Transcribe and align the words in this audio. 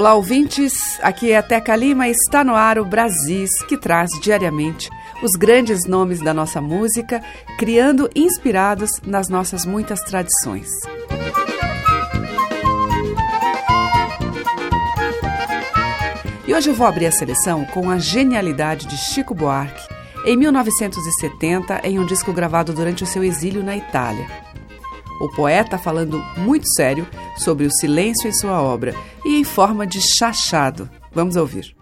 Olá, 0.00 0.14
ouvintes. 0.14 0.98
Aqui 1.02 1.30
é 1.30 1.36
a 1.36 1.42
Teca 1.42 1.76
Lima 1.76 2.08
e 2.08 2.12
está 2.12 2.42
no 2.42 2.54
ar 2.54 2.78
o 2.78 2.86
Brasis, 2.86 3.50
que 3.68 3.76
traz 3.76 4.08
diariamente 4.22 4.88
os 5.22 5.32
grandes 5.32 5.86
nomes 5.86 6.20
da 6.20 6.32
nossa 6.32 6.58
música, 6.58 7.22
criando 7.58 8.08
inspirados 8.16 8.92
nas 9.04 9.28
nossas 9.28 9.66
muitas 9.66 10.00
tradições. 10.00 10.70
E 16.48 16.54
hoje 16.54 16.70
eu 16.70 16.74
vou 16.74 16.86
abrir 16.86 17.04
a 17.04 17.12
seleção 17.12 17.66
com 17.66 17.90
a 17.90 17.98
genialidade 17.98 18.86
de 18.86 18.96
Chico 18.96 19.34
Buarque, 19.34 19.86
em 20.24 20.34
1970, 20.34 21.82
em 21.84 21.98
um 21.98 22.06
disco 22.06 22.32
gravado 22.32 22.72
durante 22.72 23.04
o 23.04 23.06
seu 23.06 23.22
exílio 23.22 23.62
na 23.62 23.76
Itália. 23.76 24.49
O 25.20 25.28
poeta 25.28 25.76
falando 25.76 26.18
muito 26.38 26.66
sério 26.74 27.06
sobre 27.36 27.66
o 27.66 27.70
silêncio 27.70 28.26
em 28.26 28.32
sua 28.32 28.62
obra 28.62 28.94
e 29.22 29.36
em 29.36 29.44
forma 29.44 29.86
de 29.86 30.00
chachado. 30.00 30.88
Vamos 31.12 31.36
ouvir. 31.36 31.76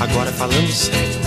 Agora 0.00 0.30
falando 0.32 0.70
sério, 0.70 1.20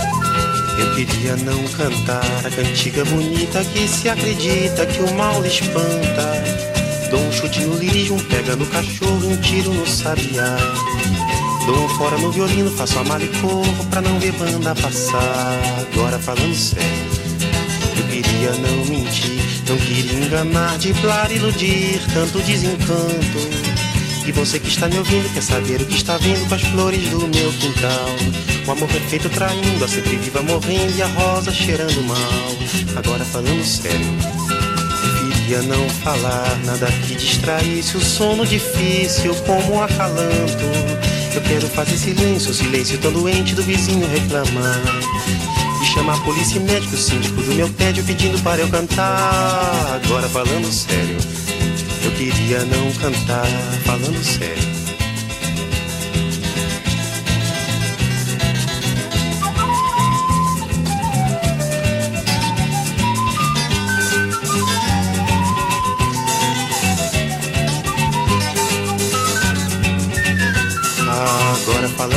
eu 0.78 0.94
queria 0.94 1.36
não 1.36 1.64
cantar 1.76 2.46
a 2.46 2.50
cantiga 2.50 3.04
bonita 3.06 3.64
que 3.64 3.88
se 3.88 4.08
acredita 4.08 4.86
que 4.86 5.02
o 5.02 5.14
mal 5.14 5.44
espanta. 5.44 6.44
Dou 7.10 7.20
um 7.20 7.32
chute 7.32 7.60
no 7.64 7.76
lirismo, 7.76 8.22
pega 8.24 8.54
no 8.54 8.66
cachorro, 8.66 9.28
um 9.28 9.36
tiro 9.40 9.72
no 9.72 9.86
sabiá. 9.86 10.56
Dou 11.66 11.88
fora 11.90 12.18
no 12.18 12.30
violino, 12.30 12.70
faço 12.70 12.98
a 12.98 13.04
mala 13.04 13.24
e 13.24 13.28
corro 13.40 13.86
pra 13.90 14.02
não 14.02 14.18
ver 14.20 14.32
banda 14.32 14.74
passar. 14.74 15.58
Agora 15.92 16.18
falando 16.18 16.54
sério, 16.54 16.86
eu 17.96 18.04
queria 18.08 18.50
não 18.52 18.84
mentir, 18.84 19.62
não 19.66 19.76
queria 19.78 20.26
enganar, 20.26 20.76
driblar, 20.78 21.32
iludir, 21.32 22.00
tanto 22.12 22.38
desencanto. 22.40 23.64
E 24.26 24.32
você 24.32 24.58
que 24.58 24.68
está 24.68 24.88
me 24.88 24.98
ouvindo 24.98 25.32
quer 25.32 25.42
saber 25.42 25.80
o 25.80 25.86
que 25.86 25.96
está 25.96 26.18
vindo 26.18 26.46
com 26.48 26.54
as 26.54 26.62
flores 26.62 27.08
do 27.08 27.20
meu 27.20 27.52
quintal. 27.52 28.08
O 28.66 28.70
amor 28.70 28.88
perfeito 28.88 29.28
traindo, 29.30 29.84
a 29.84 29.88
sempre 29.88 30.16
viva 30.16 30.42
morrendo 30.42 30.96
e 30.96 31.02
a 31.02 31.06
rosa 31.06 31.52
cheirando 31.52 32.02
mal. 32.04 32.96
Agora 32.96 33.24
falando 33.24 33.64
sério, 33.64 34.06
preferia 35.44 35.62
não 35.62 35.88
falar 35.88 36.58
nada 36.64 36.86
que 37.06 37.14
distraísse 37.14 37.96
o 37.96 38.00
sono 38.00 38.46
difícil 38.46 39.34
como 39.46 39.76
um 39.76 39.82
acalanto. 39.82 41.13
Eu 41.34 41.40
quero 41.42 41.66
fazer 41.68 41.96
silêncio, 41.96 42.54
silêncio 42.54 42.96
tão 42.98 43.12
doente 43.12 43.54
do 43.54 43.62
vizinho 43.62 44.06
reclamar. 44.08 44.80
E 45.82 45.86
chamar 45.86 46.14
a 46.14 46.20
polícia 46.20 46.58
e 46.58 46.60
médico, 46.60 46.94
o 46.94 46.98
síndico 46.98 47.42
do 47.42 47.54
meu 47.54 47.68
tédio 47.70 48.04
pedindo 48.04 48.40
para 48.42 48.60
eu 48.60 48.68
cantar. 48.68 50.00
Agora 50.04 50.28
falando 50.28 50.70
sério, 50.72 51.16
eu 52.04 52.10
queria 52.12 52.60
não 52.66 52.92
cantar, 52.92 53.46
falando 53.84 54.22
sério. 54.22 54.83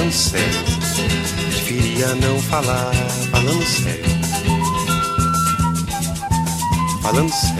Falando 0.07 0.13
sério, 0.13 0.63
preferia 1.49 2.15
não 2.15 2.41
falar, 2.43 2.93
falando 3.31 3.65
sério. 3.65 4.03
Falando 7.01 7.31
sério. 7.31 7.57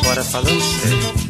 Agora 0.00 0.24
falando 0.24 0.60
sério. 0.60 1.29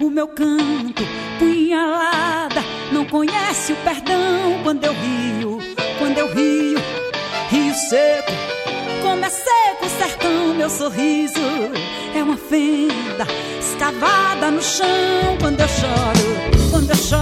O 0.00 0.10
meu 0.10 0.26
canto, 0.28 1.02
punhalada, 1.38 2.62
não 2.90 3.04
conhece 3.04 3.72
o 3.72 3.76
perdão. 3.76 4.62
Quando 4.62 4.84
eu 4.84 4.92
rio, 4.92 5.58
quando 5.98 6.18
eu 6.18 6.32
rio, 6.32 6.78
rio 7.50 7.74
seco. 7.74 8.32
Como 9.02 9.24
é 9.24 9.30
seco 9.30 9.86
o 9.86 9.88
sertão, 9.88 10.54
meu 10.54 10.70
sorriso 10.70 11.40
é 12.14 12.22
uma 12.22 12.36
fenda 12.36 13.26
escavada 13.58 14.50
no 14.50 14.62
chão. 14.62 14.86
Quando 15.40 15.60
eu 15.60 15.68
choro, 15.68 16.70
quando 16.70 16.90
eu 16.90 16.96
choro, 16.96 17.19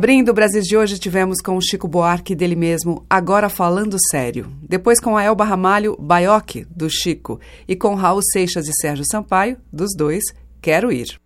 Abrindo 0.00 0.30
o 0.30 0.32
Brasil 0.32 0.62
de 0.62 0.78
hoje, 0.78 0.98
tivemos 0.98 1.42
com 1.42 1.58
o 1.58 1.60
Chico 1.60 1.86
Buarque 1.86 2.34
dele 2.34 2.56
mesmo, 2.56 3.04
Agora 3.10 3.50
Falando 3.50 3.98
Sério. 4.10 4.50
Depois 4.66 4.98
com 4.98 5.14
a 5.14 5.22
Elba 5.22 5.44
Ramalho, 5.44 5.94
Baioque, 6.00 6.66
do 6.74 6.88
Chico. 6.88 7.38
E 7.68 7.76
com 7.76 7.94
Raul 7.94 8.22
Seixas 8.32 8.66
e 8.66 8.72
Sérgio 8.80 9.04
Sampaio, 9.04 9.58
dos 9.70 9.90
dois, 9.94 10.24
Quero 10.62 10.90
Ir. 10.90 11.20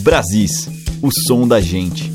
Brasis, 0.00 0.70
o 1.02 1.10
som 1.26 1.46
da 1.46 1.60
gente. 1.60 2.10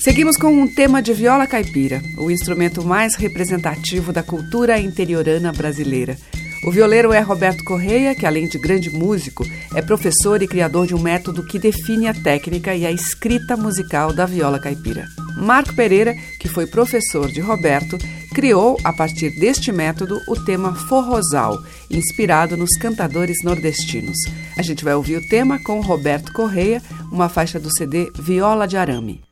Seguimos 0.00 0.36
com 0.36 0.52
um 0.62 0.72
tema 0.72 1.02
de 1.02 1.12
viola 1.12 1.44
caipira, 1.44 2.00
o 2.18 2.30
instrumento 2.30 2.84
mais 2.84 3.16
representativo 3.16 4.12
da 4.12 4.22
cultura 4.22 4.78
interiorana 4.78 5.50
brasileira. 5.52 6.16
O 6.62 6.70
violeiro 6.70 7.10
é 7.10 7.20
Roberto 7.20 7.64
Correia, 7.64 8.14
que 8.14 8.26
além 8.26 8.46
de 8.46 8.58
grande 8.58 8.90
músico, 8.90 9.46
é 9.74 9.80
professor 9.80 10.42
e 10.42 10.46
criador 10.46 10.86
de 10.86 10.94
um 10.94 11.00
método 11.00 11.42
que 11.42 11.58
define 11.58 12.06
a 12.06 12.12
técnica 12.12 12.74
e 12.74 12.84
a 12.84 12.92
escrita 12.92 13.56
musical 13.56 14.12
da 14.12 14.26
viola 14.26 14.60
caipira. 14.60 15.06
Marco 15.38 15.74
Pereira, 15.74 16.14
que 16.38 16.48
foi 16.48 16.66
professor 16.66 17.28
de 17.28 17.40
Roberto, 17.40 17.96
criou, 18.34 18.76
a 18.84 18.92
partir 18.92 19.30
deste 19.40 19.72
método, 19.72 20.20
o 20.28 20.36
tema 20.44 20.74
Forrosal, 20.74 21.58
inspirado 21.90 22.58
nos 22.58 22.76
cantadores 22.76 23.42
nordestinos. 23.42 24.18
A 24.56 24.62
gente 24.62 24.84
vai 24.84 24.94
ouvir 24.94 25.16
o 25.16 25.28
tema 25.28 25.58
com 25.64 25.80
Roberto 25.80 26.30
Correia, 26.32 26.82
uma 27.10 27.30
faixa 27.30 27.58
do 27.58 27.74
CD 27.74 28.12
Viola 28.18 28.68
de 28.68 28.76
Arame. 28.76 29.22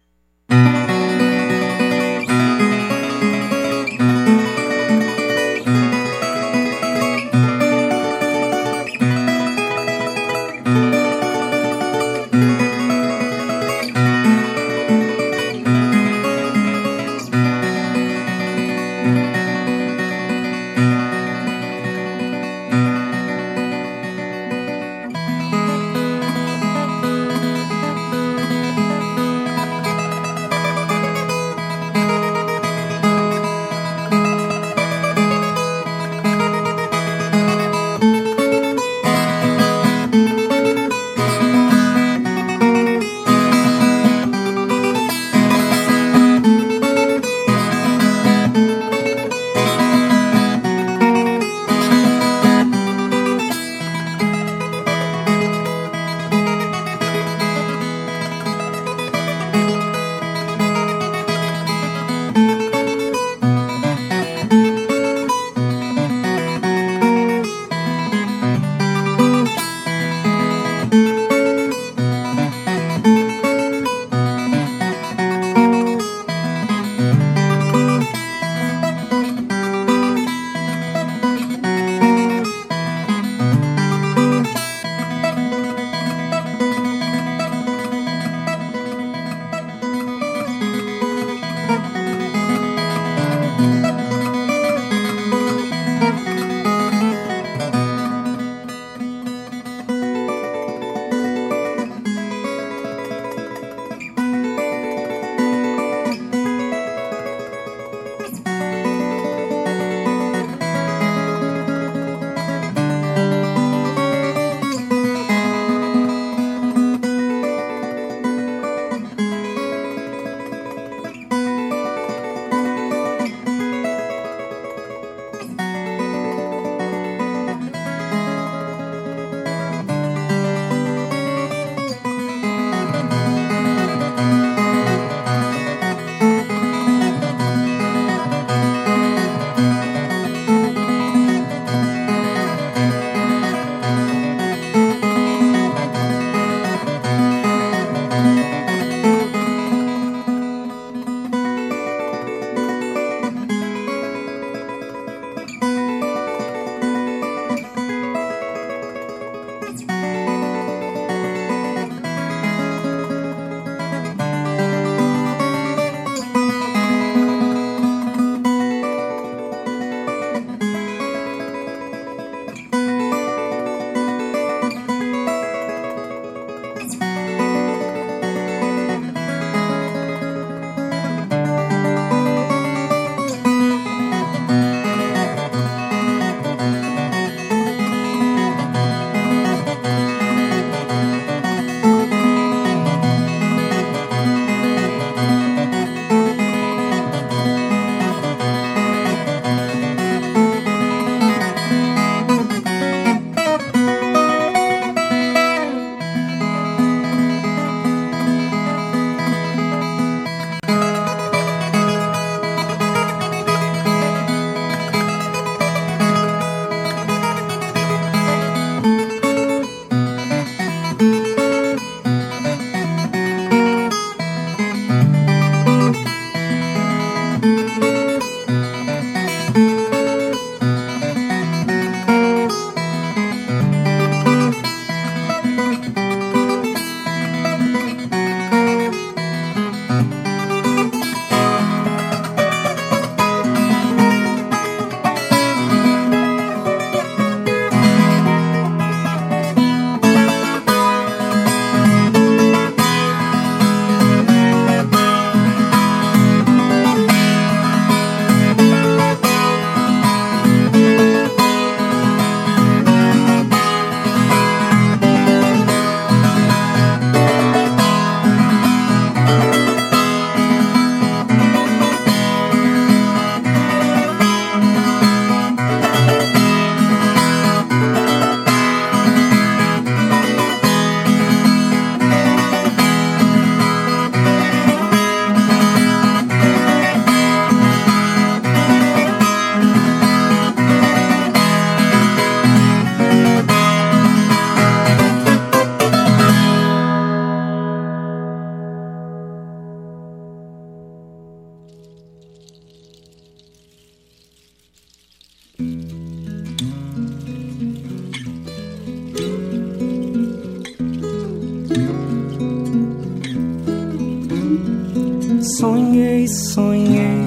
Sonhei, 315.56 317.26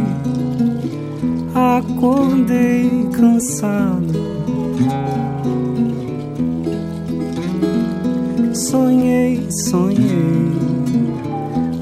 acordei 1.55 3.07
cansado. 3.11 4.13
Sonhei, 8.53 9.47
sonhei, 9.67 10.51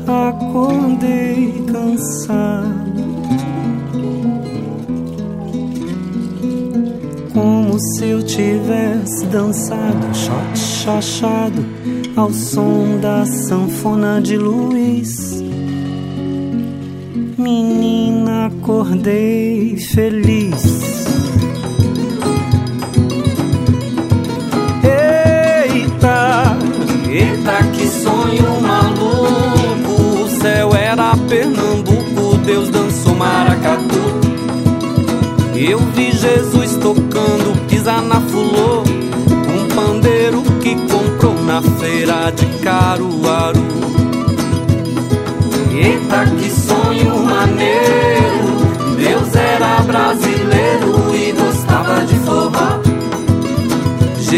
acordei 0.07 1.63
cansado. 1.71 2.79
Como 7.33 7.79
se 7.79 8.05
eu 8.05 8.23
tivesse 8.23 9.25
dançado, 9.27 10.07
chachado, 10.55 11.65
ao 12.15 12.31
som 12.31 12.99
da 13.01 13.25
sanfona 13.25 14.21
de 14.21 14.37
Luiz. 14.37 15.28
Menina, 17.39 18.47
acordei 18.47 19.77
feliz. 19.77 20.61
Eita, 24.83 26.57
eita, 27.09 27.63
que 27.73 27.87
sonho 27.87 28.61
maluco. 28.61 30.21
O 30.21 30.29
céu 30.41 30.75
era 30.75 31.15
Pernambuco, 31.29 32.37
Deus 32.45 32.67
dançou 32.71 33.15
maracatu. 33.15 34.19
Eu 35.55 35.79
vi 35.95 36.11
Jesus 36.11 36.75
tocando, 36.75 37.67
pisar 37.69 38.01
na 38.01 38.19
fulô. 38.19 38.81
Um 38.81 39.65
pandeiro 39.73 40.43
que 40.61 40.75
comprou 40.75 41.41
na 41.45 41.61
feira 41.61 42.31
de 42.31 42.45
Caruaru. 42.61 43.68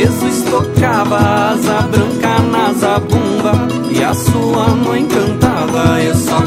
Jesus 0.02 0.42
tocava 0.50 1.16
asa 1.16 1.84
branca 1.84 2.40
na 2.52 2.74
zabumba 2.74 3.52
e 3.92 4.04
a 4.04 4.12
sua 4.16 4.70
mãe 4.70 5.06
cantava: 5.06 6.02
Eu 6.02 6.16
só 6.16 6.42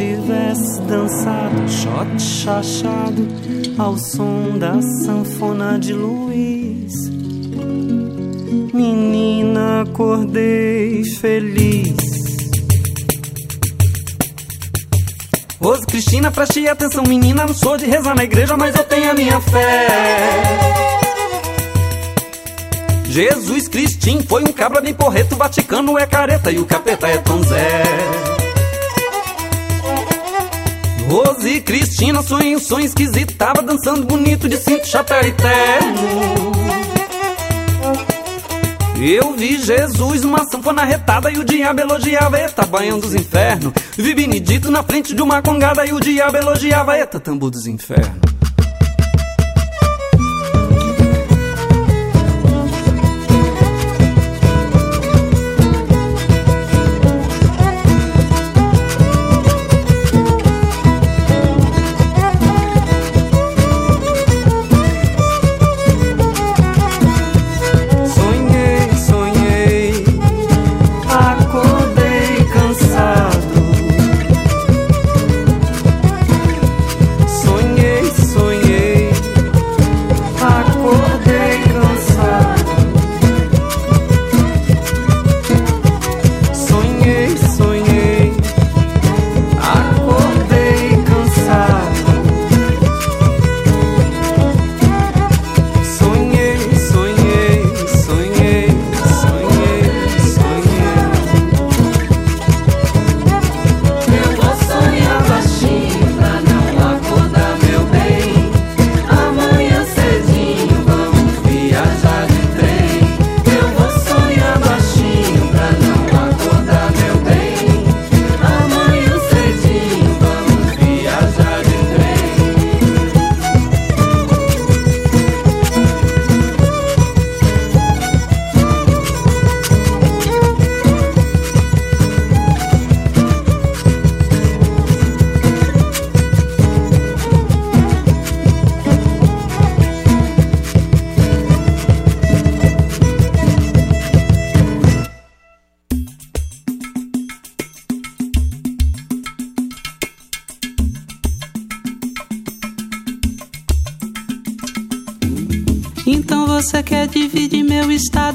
tivesse 0.00 0.80
dançado, 0.82 1.68
shot 1.68 2.22
chachado, 2.22 3.28
ao 3.78 3.98
som 3.98 4.58
da 4.58 4.80
sanfona 5.04 5.78
de 5.78 5.92
Luiz. 5.92 7.10
Menina, 8.72 9.82
acordei 9.82 11.04
feliz. 11.04 11.96
Rose 15.60 15.84
Cristina, 15.86 16.30
preste 16.30 16.66
atenção, 16.66 17.04
menina. 17.06 17.44
Não 17.44 17.52
sou 17.52 17.76
de 17.76 17.84
rezar 17.84 18.14
na 18.14 18.24
igreja, 18.24 18.56
mas 18.56 18.74
eu 18.74 18.84
tenho 18.84 19.10
a 19.10 19.14
minha 19.14 19.38
fé. 19.38 19.86
Jesus 23.10 23.68
Cristim 23.68 24.22
foi 24.22 24.44
um 24.44 24.52
cabra 24.52 24.80
bem 24.80 24.94
porreto. 24.94 25.34
O 25.34 25.38
Vaticano 25.38 25.98
é 25.98 26.06
careta 26.06 26.50
e 26.50 26.58
o 26.58 26.64
capeta 26.64 27.06
é 27.06 27.18
Tom 27.18 27.42
Zé. 27.42 28.39
Rose 31.10 31.60
Cristina, 31.62 32.22
sonho, 32.22 32.60
sonho 32.60 32.86
esquisito. 32.86 33.34
Tava 33.34 33.60
dançando 33.62 34.06
bonito 34.06 34.48
de 34.48 34.56
cinto, 34.56 34.86
chapéu 34.86 35.20
e 35.26 35.32
terno. 35.32 36.52
Eu 39.02 39.32
vi 39.32 39.58
Jesus 39.58 40.22
numa 40.22 40.44
sanfona 40.48 40.84
retada 40.84 41.28
e 41.28 41.36
o 41.36 41.44
diabo 41.44 41.80
elogiava 41.80 42.38
Eta, 42.38 42.64
banhão 42.64 43.00
dos 43.00 43.12
infernos. 43.12 43.72
Vi 43.96 44.14
Benedito 44.14 44.70
na 44.70 44.84
frente 44.84 45.12
de 45.12 45.20
uma 45.20 45.42
congada 45.42 45.84
e 45.84 45.92
o 45.92 45.98
diabo 45.98 46.36
elogiava 46.36 46.96
Eta, 46.96 47.18
tambo 47.18 47.50
dos 47.50 47.66
infernos. 47.66 48.39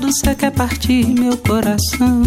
Estado, 0.05 0.11
você 0.11 0.35
quer 0.35 0.51
partir 0.51 1.07
meu 1.07 1.37
coração. 1.37 2.23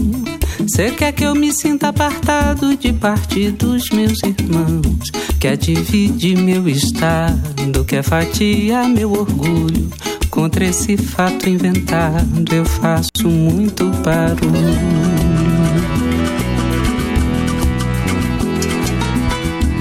Você 0.61 0.91
quer 0.91 1.13
que 1.13 1.25
eu 1.25 1.35
me 1.35 1.53
sinta 1.53 1.89
apartado 1.89 2.77
de 2.77 2.93
parte 2.93 3.51
dos 3.51 3.91
meus 3.91 4.19
irmãos. 4.23 5.11
Quer 5.39 5.57
dividir 5.57 6.37
meu 6.37 6.69
estado, 6.69 7.85
quer 7.85 8.03
fatiar 8.03 8.89
meu 8.89 9.13
orgulho. 9.13 9.89
Contra 10.31 10.65
esse 10.65 10.97
fato 10.97 11.49
inventado, 11.49 12.55
eu 12.55 12.65
faço 12.65 13.29
muito 13.29 13.91
barulho. 14.03 15.58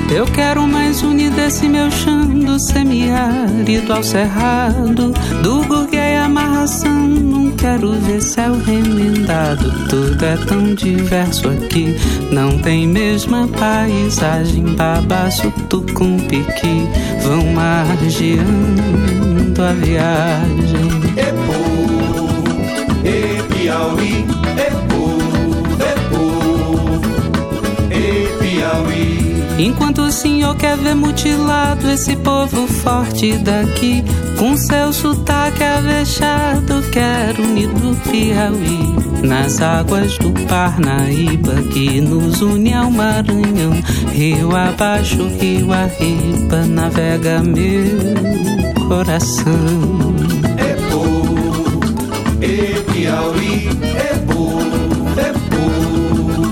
Eu 0.09 0.25
quero 0.25 0.65
mais 0.65 1.03
unir 1.03 1.29
desse 1.31 1.67
meu 1.67 1.91
chão 1.91 2.25
do 2.27 2.57
semiárido 2.59 3.91
ao 3.91 4.01
cerrado, 4.01 5.11
do 5.43 5.67
gurguei 5.67 6.15
amarração. 6.15 7.07
Não 7.07 7.51
quero 7.51 7.91
ver 7.91 8.21
céu 8.21 8.57
remendado, 8.57 9.69
tudo 9.89 10.23
é 10.23 10.37
tão 10.37 10.73
diverso 10.73 11.49
aqui. 11.49 11.93
Não 12.31 12.57
tem 12.59 12.87
mesma 12.87 13.49
paisagem, 13.49 14.63
babaço, 14.75 15.51
tucum, 15.69 16.17
piqui, 16.19 16.87
vão 17.23 17.45
margeando. 17.53 19.61
a 19.61 19.73
viagem. 19.73 20.87
Povo, 21.45 22.29
é 23.03 23.43
Piauí, 23.53 24.25
Enquanto 29.59 30.03
o 30.03 30.11
senhor 30.11 30.55
quer 30.55 30.77
ver 30.77 30.95
mutilado 30.95 31.89
esse 31.89 32.15
povo 32.17 32.67
forte 32.67 33.33
daqui, 33.39 34.03
com 34.37 34.55
seu 34.55 34.93
sotaque 34.93 35.63
avexado, 35.63 36.83
quero 36.91 37.43
unir 37.43 37.67
do 37.69 37.95
Piauí. 38.07 39.27
Nas 39.27 39.59
águas 39.59 40.15
do 40.19 40.31
Parnaíba 40.47 41.55
que 41.73 41.99
nos 41.99 42.39
une 42.41 42.71
ao 42.71 42.91
Maranhão, 42.91 43.73
rio 44.13 44.55
abaixo, 44.55 45.27
rio 45.39 45.73
arriba, 45.73 46.63
navega 46.67 47.41
meu 47.41 48.87
coração. 48.87 50.13
É 50.57 50.75
povo, 50.91 51.79
é 52.41 52.91
Piauí, 52.91 53.69
é 53.95 54.17
povo, 54.31 55.19
é 55.19 55.33
povo, 55.49 56.51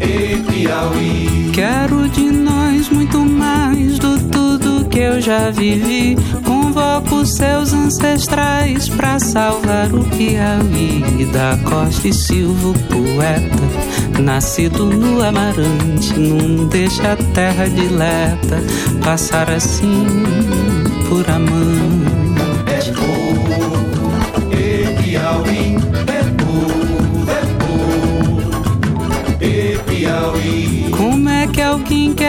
é 0.00 0.52
Piauí. 0.52 1.15
Quero 1.56 2.06
de 2.10 2.30
nós 2.30 2.90
muito 2.90 3.18
mais 3.18 3.98
do 3.98 4.18
tudo 4.28 4.86
que 4.90 4.98
eu 4.98 5.22
já 5.22 5.50
vivi. 5.50 6.14
Convoco 6.44 7.24
seus 7.24 7.72
ancestrais 7.72 8.90
pra 8.90 9.18
salvar 9.18 9.90
o 9.94 10.04
Piauí. 10.04 11.24
Da 11.32 11.56
Costa 11.64 12.08
e 12.08 12.12
Silva, 12.12 12.74
poeta, 12.90 14.20
nascido 14.20 14.84
no 14.84 15.22
Amarante, 15.22 16.12
não 16.18 16.68
deixa 16.68 17.12
a 17.12 17.16
terra 17.16 17.66
dileta 17.70 18.62
passar 19.02 19.50
assim 19.50 20.04
por 21.08 21.24
amante. 21.30 22.05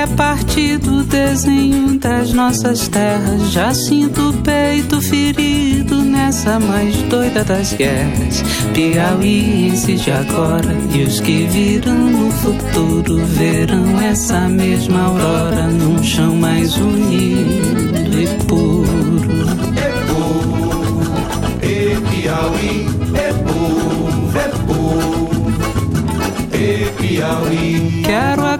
Alguém 0.08 0.15
quer 0.15 0.15
partir 0.15 0.78
do 0.78 1.04
desenho 1.04 2.00
das 2.00 2.32
nossas 2.34 2.88
terras? 2.88 3.52
Já 3.52 3.74
sinto 3.74 4.30
o 4.30 4.34
peito 4.41 5.02
ferido 5.02 6.02
nessa 6.04 6.60
mais 6.60 6.96
doida 7.04 7.43
das 7.43 7.74
guerras. 7.74 8.43
Piauienses 8.74 10.02
de 10.02 10.12
agora 10.12 10.76
e 10.93 11.04
os 11.04 11.20
que 11.20 11.46
virão 11.48 12.10
no 12.10 12.32
futuro 12.32 13.26
verão 13.26 14.02
essa 14.02 14.48
mesma 14.48 15.04
aurora 15.04 15.67
num 15.67 16.02
chão 16.04 16.36
mais 16.36 16.76
unido 16.78 18.22
e 18.22 18.28
puro. 18.46 18.88
É 19.76 19.89
povo, 20.08 21.04
é 21.62 21.98
Piauí, 22.10 22.88
é 23.15 23.34
povo, 23.43 24.38
é 24.38 24.48
povo, 24.65 25.52
é 26.54 26.91
Piauí. 27.02 27.87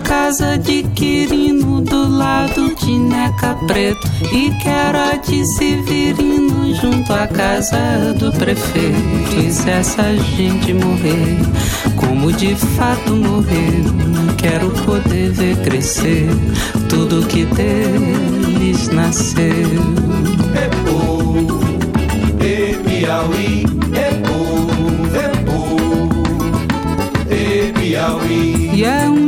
Casa 0.08 0.58
de 0.58 0.84
Quirino 0.96 1.82
do 1.82 2.08
lado 2.08 2.74
de 2.76 2.98
Neca 2.98 3.56
Preto 3.67 4.08
e 4.32 4.50
quero 4.63 4.98
a 4.98 5.17
de 5.17 5.46
Severino 5.46 6.74
junto 6.76 7.12
à 7.12 7.28
casa 7.28 8.13
do 8.17 8.32
prefeito. 8.32 9.38
E 9.38 9.52
se 9.52 9.70
essa 9.70 10.15
gente 10.15 10.74
morrer, 10.74 11.38
como 11.98 12.32
de 12.32 12.56
fato 12.56 13.17
morrer, 13.17 13.84
quero 14.38 14.70
poder 14.86 15.32
ver 15.32 15.58
crescer 15.58 16.30
tudo 16.88 17.28
que 17.28 17.43
deles 17.43 18.88
nasceu. 18.88 19.43
É 20.56 20.70
povo, 20.89 21.60
é 22.39 22.76
Piauí, 22.82 23.65
é 23.93 24.12
povo, 24.26 25.15
é 25.17 25.28
povo, 25.43 26.24
é 27.30 27.74
Piauí. 27.74 28.72
E 28.74 28.86
é 28.86 29.10
um 29.10 29.27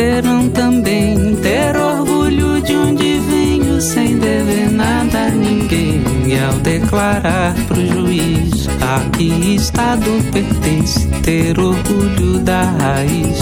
terão 0.00 0.48
também. 0.48 1.36
Ter 1.36 1.76
orgulho 1.76 2.62
de 2.62 2.74
onde 2.74 3.18
venho 3.18 3.80
sem 3.82 4.18
dever 4.18 4.70
nada 4.70 5.26
a 5.26 5.30
ninguém. 5.30 6.02
E 6.26 6.38
ao 6.38 6.54
declarar 6.54 7.54
pro 7.66 7.86
juiz 7.86 8.66
a 8.80 9.10
que 9.10 9.54
estado 9.54 10.10
pertence, 10.32 11.06
ter 11.22 11.58
orgulho 11.58 12.38
da 12.40 12.62
raiz 12.62 13.38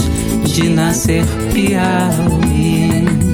de 0.53 0.67
nascer 0.69 1.23
piauiense. 1.53 3.28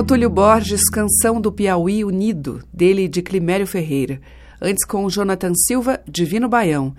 O 0.00 0.02
Túlio 0.02 0.30
Borges 0.30 0.88
Canção 0.88 1.38
do 1.38 1.52
Piauí 1.52 2.02
Unido, 2.06 2.62
dele 2.72 3.06
de 3.06 3.20
Climério 3.20 3.66
Ferreira. 3.66 4.18
Antes 4.58 4.82
com 4.86 5.04
o 5.04 5.10
Jonathan 5.10 5.52
Silva, 5.54 6.00
Divino 6.08 6.48
Baião, 6.48 6.94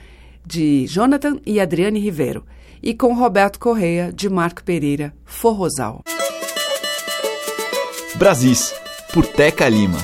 de 0.45 0.85
Jonathan 0.85 1.39
e 1.43 1.59
Adriane 1.59 1.99
Rivero. 1.99 2.45
E 2.81 2.93
com 2.93 3.15
Roberto 3.15 3.57
Correia, 3.57 4.13
de 4.13 4.29
Marco 4.29 4.63
Pereira, 4.63 5.15
Forrosal. 5.25 6.03
Brasis, 8.17 8.71
por 9.11 9.25
Teca 9.25 9.67
Lima. 9.67 9.97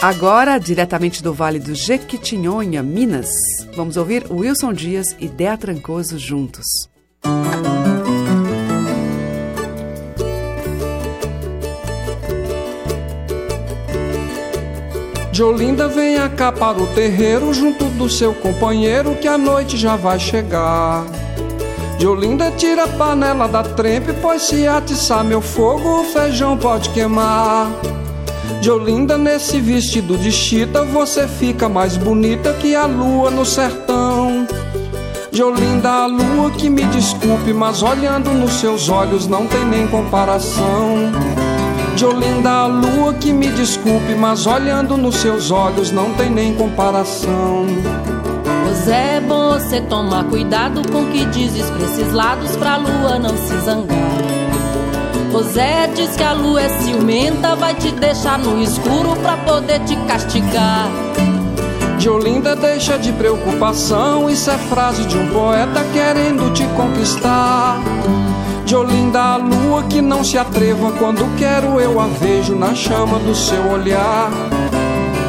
Agora, 0.00 0.58
diretamente 0.58 1.20
do 1.20 1.34
Vale 1.34 1.58
do 1.58 1.74
Jequitinhonha, 1.74 2.80
Minas, 2.80 3.28
vamos 3.74 3.96
ouvir 3.96 4.24
Wilson 4.30 4.72
Dias 4.72 5.16
e 5.18 5.26
Dea 5.26 5.56
Trancoso 5.56 6.16
juntos. 6.16 6.64
De 15.34 15.42
Olinda 15.42 15.88
venha 15.88 16.28
cá 16.28 16.52
para 16.52 16.80
o 16.80 16.86
terreiro 16.86 17.52
junto 17.52 17.86
do 17.86 18.08
seu 18.08 18.32
companheiro 18.32 19.16
que 19.16 19.26
a 19.26 19.36
noite 19.36 19.76
já 19.76 19.96
vai 19.96 20.16
chegar. 20.16 21.04
De 21.98 22.06
Olinda 22.06 22.52
tira 22.52 22.84
a 22.84 22.88
panela 22.88 23.48
da 23.48 23.64
trempe, 23.64 24.12
pois 24.22 24.42
se 24.42 24.64
atiçar 24.68 25.24
meu 25.24 25.40
fogo 25.40 26.02
o 26.02 26.04
feijão 26.04 26.56
pode 26.56 26.88
queimar. 26.90 27.68
De 28.60 28.70
Olinda 28.70 29.18
nesse 29.18 29.58
vestido 29.58 30.16
de 30.16 30.30
chita 30.30 30.84
você 30.84 31.26
fica 31.26 31.68
mais 31.68 31.96
bonita 31.96 32.52
que 32.52 32.76
a 32.76 32.86
lua 32.86 33.28
no 33.28 33.44
sertão. 33.44 34.46
De 35.32 35.42
Olinda 35.42 35.90
a 35.90 36.06
lua 36.06 36.52
que 36.52 36.70
me 36.70 36.84
desculpe, 36.84 37.52
mas 37.52 37.82
olhando 37.82 38.30
nos 38.30 38.52
seus 38.60 38.88
olhos 38.88 39.26
não 39.26 39.48
tem 39.48 39.64
nem 39.64 39.88
comparação. 39.88 41.10
De 41.96 42.04
Olinda 42.04 42.50
a 42.50 42.66
lua 42.66 43.14
que 43.14 43.32
me 43.32 43.48
desculpe, 43.48 44.14
mas 44.14 44.46
olhando 44.46 44.96
nos 44.96 45.14
seus 45.16 45.52
olhos 45.52 45.92
não 45.92 46.12
tem 46.14 46.28
nem 46.28 46.52
comparação. 46.54 47.66
Pois 48.64 48.88
é 48.88 49.20
bom 49.20 49.50
você 49.50 49.80
tomar 49.80 50.24
cuidado 50.24 50.82
com 50.90 51.02
o 51.02 51.06
que 51.12 51.24
dizes 51.26 51.70
pra 51.70 51.84
esses 51.84 52.12
lados 52.12 52.56
pra 52.56 52.76
lua 52.76 53.18
não 53.18 53.36
se 53.36 53.56
zangar. 53.60 54.04
José 55.30 55.88
diz 55.94 56.16
que 56.16 56.22
a 56.22 56.32
lua 56.32 56.62
é 56.62 56.68
ciumenta, 56.80 57.56
vai 57.56 57.74
te 57.74 57.90
deixar 57.92 58.38
no 58.38 58.62
escuro 58.62 59.16
pra 59.22 59.36
poder 59.36 59.80
te 59.80 59.96
castigar. 60.06 60.88
De 61.98 62.08
Olinda 62.08 62.54
deixa 62.54 62.98
de 62.98 63.12
preocupação, 63.12 64.28
isso 64.28 64.50
é 64.50 64.58
frase 64.58 65.04
de 65.06 65.16
um 65.16 65.28
poeta 65.28 65.84
querendo 65.92 66.52
te 66.52 66.64
conquistar. 66.76 67.80
De 68.64 68.74
Olinda 68.74 69.20
a 69.20 69.36
lua 69.36 69.82
que 69.84 70.00
não 70.00 70.24
se 70.24 70.38
atreva, 70.38 70.90
quando 70.92 71.36
quero 71.36 71.78
eu 71.78 72.00
a 72.00 72.06
vejo 72.06 72.54
na 72.54 72.74
chama 72.74 73.18
do 73.18 73.34
seu 73.34 73.70
olhar. 73.70 74.30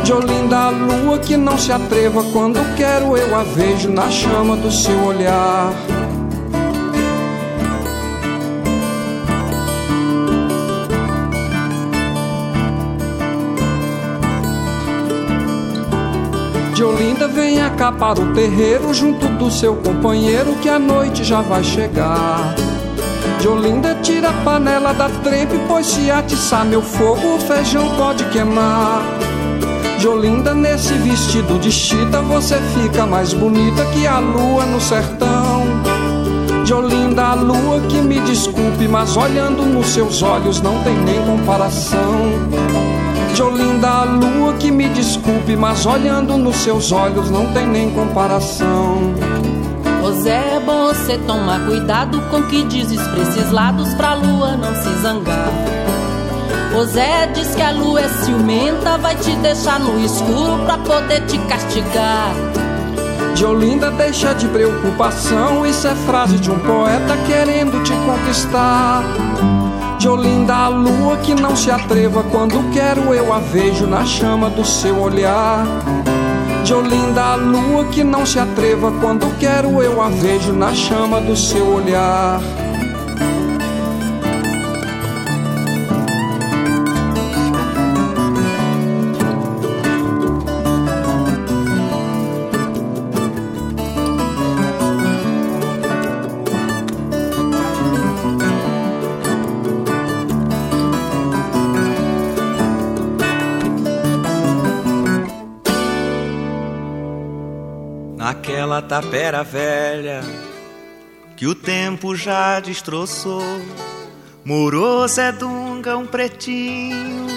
De 0.05 0.13
Olinda 0.13 0.57
a 0.57 0.69
lua 0.69 1.19
que 1.19 1.35
não 1.35 1.57
se 1.57 1.71
atreva, 1.71 2.23
quando 2.31 2.59
quero 2.77 3.17
eu 3.17 3.35
a 3.35 3.43
vejo 3.43 3.89
na 3.89 4.09
chama 4.09 4.55
do 4.55 4.71
seu 4.71 5.03
olhar. 5.03 5.73
De 16.73 16.83
Olinda 16.83 17.27
venha 17.27 17.69
cá 17.71 17.91
para 17.91 18.21
o 18.21 18.33
terreiro 18.33 18.93
junto 18.93 19.27
do 19.27 19.51
seu 19.51 19.75
companheiro 19.75 20.55
que 20.61 20.69
a 20.69 20.79
noite 20.79 21.23
já 21.23 21.41
vai 21.41 21.63
chegar. 21.63 22.64
De 23.45 23.49
Olinda 23.49 23.93
tira 24.01 24.29
a 24.29 24.33
panela 24.43 24.91
da 24.91 25.07
trempe, 25.07 25.59
pois 25.67 25.85
se 25.85 26.09
atiçar 26.09 26.65
meu 26.65 26.81
fogo 26.81 27.35
o 27.35 27.39
feijão 27.39 27.95
pode 27.95 28.23
queimar. 28.31 29.03
De 29.99 30.07
Olinda 30.07 30.55
nesse 30.55 30.95
vestido 30.95 31.59
de 31.59 31.71
chita 31.71 32.23
você 32.23 32.57
fica 32.73 33.05
mais 33.05 33.33
bonita 33.35 33.85
que 33.93 34.07
a 34.07 34.17
lua 34.17 34.65
no 34.65 34.81
sertão. 34.81 35.63
De 36.63 36.73
Olinda 36.73 37.23
a 37.23 37.33
lua 37.35 37.81
que 37.81 38.01
me 38.01 38.19
desculpe, 38.21 38.87
mas 38.87 39.15
olhando 39.15 39.61
nos 39.61 39.89
seus 39.89 40.23
olhos 40.23 40.59
não 40.59 40.81
tem 40.81 40.97
nem 40.97 41.23
comparação. 41.23 42.49
De 43.31 43.43
Olinda 43.43 43.87
a 43.87 44.03
lua 44.05 44.53
que 44.53 44.71
me 44.71 44.89
desculpe, 44.89 45.55
mas 45.55 45.85
olhando 45.85 46.35
nos 46.35 46.55
seus 46.55 46.91
olhos 46.91 47.29
não 47.29 47.45
tem 47.53 47.67
nem 47.67 47.91
comparação. 47.91 49.13
Zé, 50.13 50.55
é 50.55 50.59
bom 50.59 50.87
você 50.87 51.17
tomar 51.19 51.65
cuidado 51.65 52.21
com 52.29 52.43
que 52.43 52.63
dizes 52.63 53.01
pra 53.07 53.21
esses 53.21 53.51
lados 53.51 53.93
pra 53.95 54.13
lua 54.13 54.55
não 54.55 54.75
se 54.75 54.89
zangar. 55.01 55.49
O 56.77 56.83
Zé 56.83 57.27
diz 57.27 57.55
que 57.55 57.61
a 57.61 57.71
lua 57.71 58.01
é 58.01 58.09
ciumenta, 58.09 58.97
vai 58.97 59.15
te 59.15 59.35
deixar 59.37 59.79
no 59.79 59.99
escuro 59.99 60.63
pra 60.65 60.77
poder 60.77 61.21
te 61.25 61.37
castigar. 61.39 62.33
De 63.33 63.45
Olinda 63.45 63.91
deixa 63.91 64.33
de 64.33 64.47
preocupação, 64.47 65.65
isso 65.65 65.87
é 65.87 65.95
frase 65.95 66.37
de 66.37 66.51
um 66.51 66.59
poeta 66.59 67.17
querendo 67.25 67.83
te 67.83 67.93
conquistar. 68.05 69.03
De 69.97 70.07
Olinda 70.07 70.55
a 70.55 70.67
lua 70.67 71.17
que 71.17 71.33
não 71.33 71.55
se 71.55 71.71
atreva, 71.71 72.23
quando 72.23 72.71
quero 72.71 73.13
eu 73.13 73.33
a 73.33 73.39
vejo 73.39 73.87
na 73.87 74.05
chama 74.05 74.49
do 74.49 74.63
seu 74.63 74.99
olhar. 75.01 75.65
De 76.65 76.73
Olinda 76.73 77.23
a 77.23 77.35
lua 77.35 77.85
que 77.91 78.03
não 78.03 78.25
se 78.25 78.39
atreva, 78.39 78.91
quando 78.99 79.37
quero 79.37 79.83
eu 79.83 80.01
a 80.01 80.09
vejo 80.09 80.51
na 80.51 80.73
chama 80.73 81.21
do 81.21 81.35
seu 81.35 81.63
olhar. 81.75 82.41
Naquela 108.75 108.81
tapera 108.81 109.43
velha 109.43 110.21
que 111.37 111.47
o 111.47 111.55
tempo 111.55 112.15
já 112.15 112.59
destroçou, 112.59 113.61
morou 114.43 115.07
Zé 115.07 115.31
Dunga, 115.31 115.97
um 115.97 116.05
pretinho, 116.05 117.27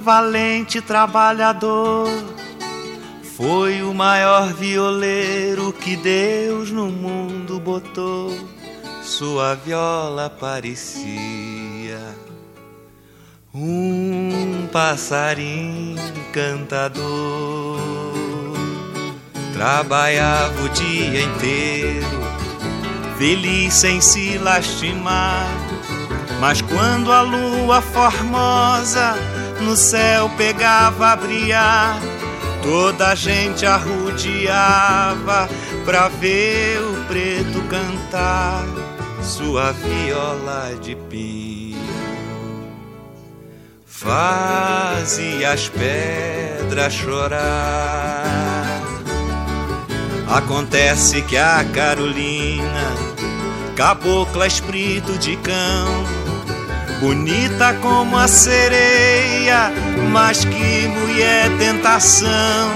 valente 0.00 0.80
trabalhador. 0.80 2.08
Foi 3.36 3.82
o 3.82 3.94
maior 3.94 4.52
violeiro 4.54 5.72
que 5.72 5.96
Deus 5.96 6.70
no 6.70 6.86
mundo 6.86 7.60
botou. 7.60 8.36
Sua 9.02 9.54
viola 9.54 10.30
parecia 10.30 12.00
um 13.54 14.68
passarinho 14.72 15.96
cantador. 16.32 18.11
Trabalhava 19.62 20.60
o 20.60 20.68
dia 20.70 21.22
inteiro, 21.22 22.04
feliz 23.16 23.72
sem 23.74 24.00
se 24.00 24.36
lastimar. 24.36 25.46
Mas 26.40 26.60
quando 26.60 27.12
a 27.12 27.22
lua 27.22 27.80
formosa 27.80 29.14
no 29.60 29.76
céu 29.76 30.28
pegava 30.30 31.10
a 31.10 31.16
brilhar, 31.16 31.96
toda 32.60 33.10
a 33.10 33.14
gente 33.14 33.64
arrudeava 33.64 35.48
pra 35.84 36.08
ver 36.08 36.80
o 36.80 37.04
preto 37.04 37.62
cantar 37.68 38.64
sua 39.22 39.70
viola 39.70 40.74
de 40.82 40.96
pinho. 41.08 41.78
Fazia 43.86 45.52
as 45.52 45.68
pedras 45.68 46.92
chorar. 46.92 48.61
Acontece 50.32 51.20
que 51.20 51.36
a 51.36 51.62
Carolina, 51.74 52.90
cabocla 53.76 54.46
espírito 54.46 55.18
de 55.18 55.36
cão, 55.36 56.06
bonita 57.00 57.74
como 57.82 58.16
a 58.16 58.26
sereia, 58.26 59.70
mas 60.10 60.42
que 60.46 60.88
mulher 60.88 61.50
tentação. 61.58 62.72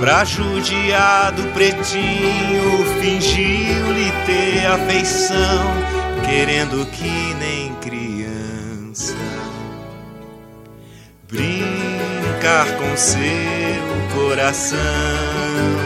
Pra 0.00 0.22
judiar 0.26 1.32
do 1.32 1.44
pretinho, 1.54 2.84
fingiu-lhe 3.00 4.12
ter 4.26 4.66
afeição, 4.66 5.64
querendo 6.26 6.84
que 6.90 7.34
nem 7.38 7.74
criança 7.76 9.14
brincar 11.26 12.66
com 12.76 12.94
seu 12.94 13.16
coração. 14.14 15.85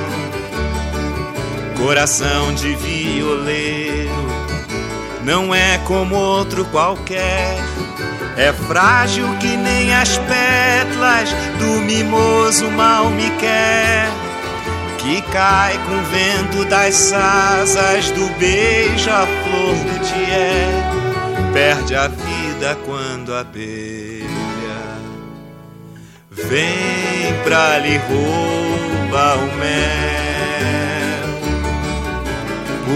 Coração 1.81 2.53
de 2.53 2.75
violeiro 2.75 4.13
não 5.25 5.55
é 5.55 5.79
como 5.79 6.15
outro 6.15 6.65
qualquer. 6.67 7.57
É 8.37 8.53
frágil 8.53 9.27
que 9.39 9.57
nem 9.57 9.95
as 9.95 10.19
pétalas 10.19 11.33
do 11.59 11.81
mimoso 11.81 12.71
mal 12.71 13.09
me 13.09 13.31
quer. 13.39 14.09
Que 14.99 15.23
cai 15.33 15.79
com 15.79 15.95
o 15.95 16.05
vento 16.05 16.69
das 16.69 17.15
asas 17.15 18.11
do 18.11 18.27
beija-flor 18.39 19.75
do 19.75 19.99
tié. 20.05 20.69
Perde 21.55 21.95
a 21.95 22.09
vida 22.09 22.79
quando 22.85 23.35
a 23.35 23.43
beija. 23.43 24.29
Vem 26.31 27.35
pra 27.43 27.79
lhe 27.79 27.97
roubar 27.97 29.39
o 29.39 29.57
mel. 29.57 30.30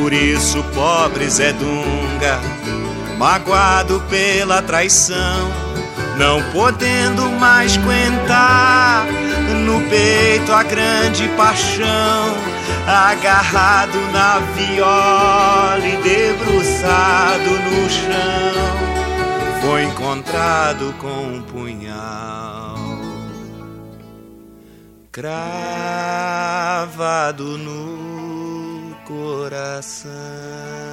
Por 0.01 0.13
isso, 0.13 0.63
pobre 0.75 1.31
Zé 1.31 1.53
Dunga, 1.53 2.41
magoado 3.17 4.03
pela 4.11 4.61
traição, 4.61 5.51
não 6.19 6.43
podendo 6.51 7.31
mais 7.31 7.79
aguentar. 7.79 9.07
No 9.65 9.81
peito 9.89 10.53
a 10.53 10.65
grande 10.65 11.29
paixão, 11.37 12.35
agarrado 12.87 13.99
na 14.13 14.41
viola 14.55 15.87
e 15.87 15.97
debruçado 16.03 17.51
no 17.51 17.89
chão, 17.89 18.55
foi 19.63 19.85
encontrado 19.85 20.93
com 20.99 21.37
um 21.37 21.43
punhal 21.43 22.75
cravado 25.15 26.27
no 27.57 27.94
coração. 29.45 30.84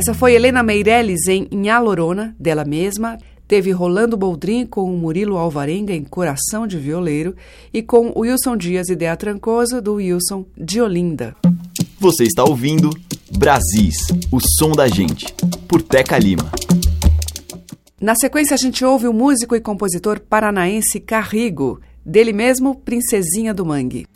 Essa 0.00 0.14
foi 0.14 0.32
Helena 0.32 0.62
Meirelles 0.62 1.28
em 1.28 1.46
Inhalorona, 1.50 2.34
dela 2.40 2.64
mesma. 2.64 3.18
Teve 3.46 3.70
Rolando 3.70 4.16
Boldrin 4.16 4.64
com 4.64 4.84
o 4.84 4.96
Murilo 4.96 5.36
Alvarenga 5.36 5.92
em 5.92 6.04
Coração 6.04 6.66
de 6.66 6.78
Violeiro 6.78 7.36
e 7.70 7.82
com 7.82 8.10
Wilson 8.16 8.56
Dias 8.56 8.88
e 8.88 8.96
Dea 8.96 9.14
Trancoso 9.14 9.82
do 9.82 9.96
Wilson 9.96 10.46
de 10.56 10.80
Olinda. 10.80 11.36
Você 11.98 12.24
está 12.24 12.42
ouvindo 12.44 12.88
Brasis, 13.36 13.98
o 14.32 14.40
som 14.40 14.72
da 14.72 14.88
gente, 14.88 15.26
por 15.68 15.82
Teca 15.82 16.16
Lima. 16.16 16.50
Na 18.00 18.14
sequência, 18.14 18.54
a 18.54 18.58
gente 18.58 18.82
ouve 18.82 19.06
o 19.06 19.12
músico 19.12 19.54
e 19.54 19.60
compositor 19.60 20.18
paranaense 20.18 20.98
Carrigo, 20.98 21.78
dele 22.02 22.32
mesmo, 22.32 22.74
Princesinha 22.74 23.52
do 23.52 23.66
Mangue. 23.66 24.06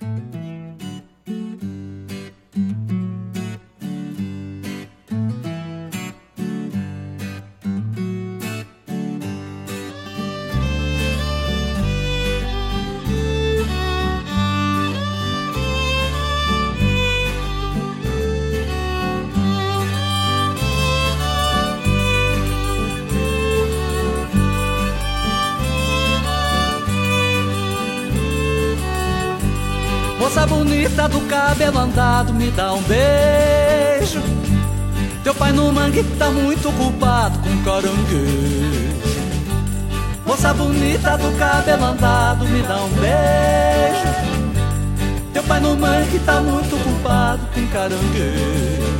Bonita 31.04 31.08
do 31.08 31.20
cabelo 31.28 31.78
andado, 31.78 32.34
me 32.34 32.50
dá 32.50 32.72
um 32.72 32.82
beijo. 32.82 34.22
Teu 35.22 35.34
pai 35.34 35.52
no 35.52 35.72
mangue 35.72 36.02
tá 36.18 36.30
muito 36.30 36.68
ocupado 36.68 37.38
com 37.38 37.62
caranguejo. 37.62 38.94
Moça 40.26 40.54
bonita 40.54 41.16
do 41.16 41.36
cabelo 41.38 41.84
andado, 41.84 42.46
me 42.46 42.62
dá 42.62 42.76
um 42.76 42.88
beijo. 42.90 44.14
Teu 45.32 45.42
pai 45.42 45.60
no 45.60 45.76
mangue 45.76 46.18
tá 46.20 46.40
muito 46.40 46.76
ocupado 46.76 47.46
com 47.54 47.66
caranguejo. 47.68 48.94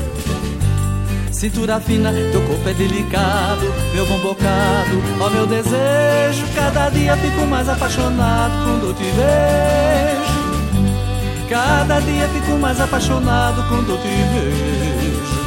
Cintura 1.31 1.81
fina, 1.81 2.13
teu 2.33 2.43
corpo 2.43 2.69
é 2.69 2.75
delicado, 2.75 3.75
meu 3.93 4.07
bom 4.07 4.19
bocado, 4.19 5.03
ó 5.21 5.31
meu 5.31 5.47
desejo. 5.47 6.47
Cada 6.55 6.89
dia 6.91 7.17
fico 7.17 7.47
mais 7.47 7.69
apaixonado 7.69 8.53
quando 8.65 8.95
te 8.95 9.05
vejo. 9.05 10.34
Cada 11.49 12.01
dia 12.01 12.29
fico 12.29 12.59
mais 12.59 12.79
apaixonado 12.81 13.63
quando 13.69 13.97
te 14.01 14.09
vejo. 14.09 15.45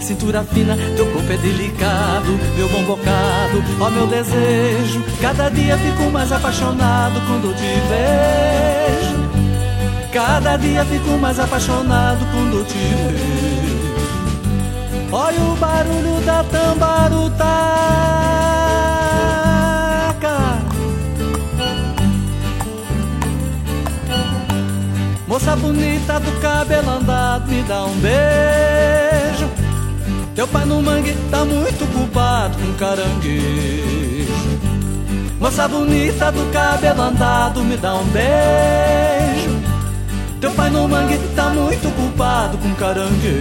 Cintura 0.00 0.44
fina, 0.44 0.76
teu 0.96 1.06
corpo 1.06 1.32
é 1.32 1.36
delicado, 1.38 2.38
meu 2.56 2.68
bom 2.68 2.84
bocado, 2.84 3.64
ó 3.80 3.88
meu 3.88 4.06
desejo. 4.06 5.02
Cada 5.20 5.48
dia 5.48 5.78
fico 5.78 6.10
mais 6.10 6.30
apaixonado 6.30 7.18
quando 7.26 7.54
te 7.54 7.80
vejo. 7.88 9.22
Cada 10.12 10.58
dia 10.58 10.84
fico 10.84 11.16
mais 11.18 11.38
apaixonado 11.38 12.26
quando 12.30 12.62
te 12.66 12.76
vejo. 12.76 13.80
Olha 15.10 15.40
o 15.40 15.56
barulho 15.56 16.20
da 16.26 16.44
tambarutaca. 16.44 17.62
Moça 25.32 25.56
bonita 25.56 26.20
do 26.20 26.30
cabelo 26.42 26.90
andado, 26.90 27.50
me 27.50 27.62
dá 27.62 27.86
um 27.86 27.96
beijo. 28.00 29.48
Teu 30.34 30.46
pai 30.46 30.66
no 30.66 30.82
mangue 30.82 31.16
tá 31.30 31.42
muito 31.42 31.90
culpado 31.90 32.58
com 32.58 32.74
caranguejo. 32.74 34.60
Moça 35.40 35.66
bonita 35.66 36.30
do 36.30 36.52
cabelo 36.52 37.00
andado, 37.00 37.64
me 37.64 37.78
dá 37.78 37.94
um 37.94 38.04
beijo. 38.08 39.58
Teu 40.38 40.50
pai 40.50 40.68
no 40.68 40.86
mangue 40.86 41.18
tá 41.34 41.48
muito 41.48 41.90
culpado 41.96 42.58
com 42.58 42.74
caranguejo. 42.74 43.32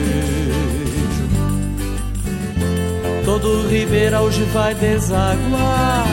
Todo 3.25 3.67
ribeiro 3.67 4.17
hoje 4.19 4.45
vai 4.53 4.73
desaguar 4.75 6.05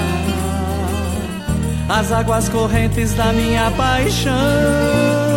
as 1.88 2.10
águas 2.10 2.48
correntes 2.48 3.14
da 3.14 3.32
minha 3.32 3.70
paixão. 3.70 5.27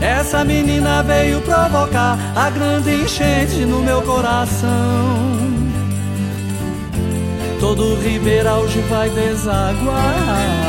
Essa 0.00 0.44
menina 0.44 1.02
veio 1.02 1.40
provocar 1.42 2.18
a 2.36 2.50
grande 2.50 3.02
enchente 3.02 3.64
no 3.64 3.80
meu 3.80 4.02
coração. 4.02 5.34
Todo 7.60 7.94
ribeiro 8.02 8.50
hoje 8.50 8.80
vai 8.90 9.08
desaguar 9.10 10.64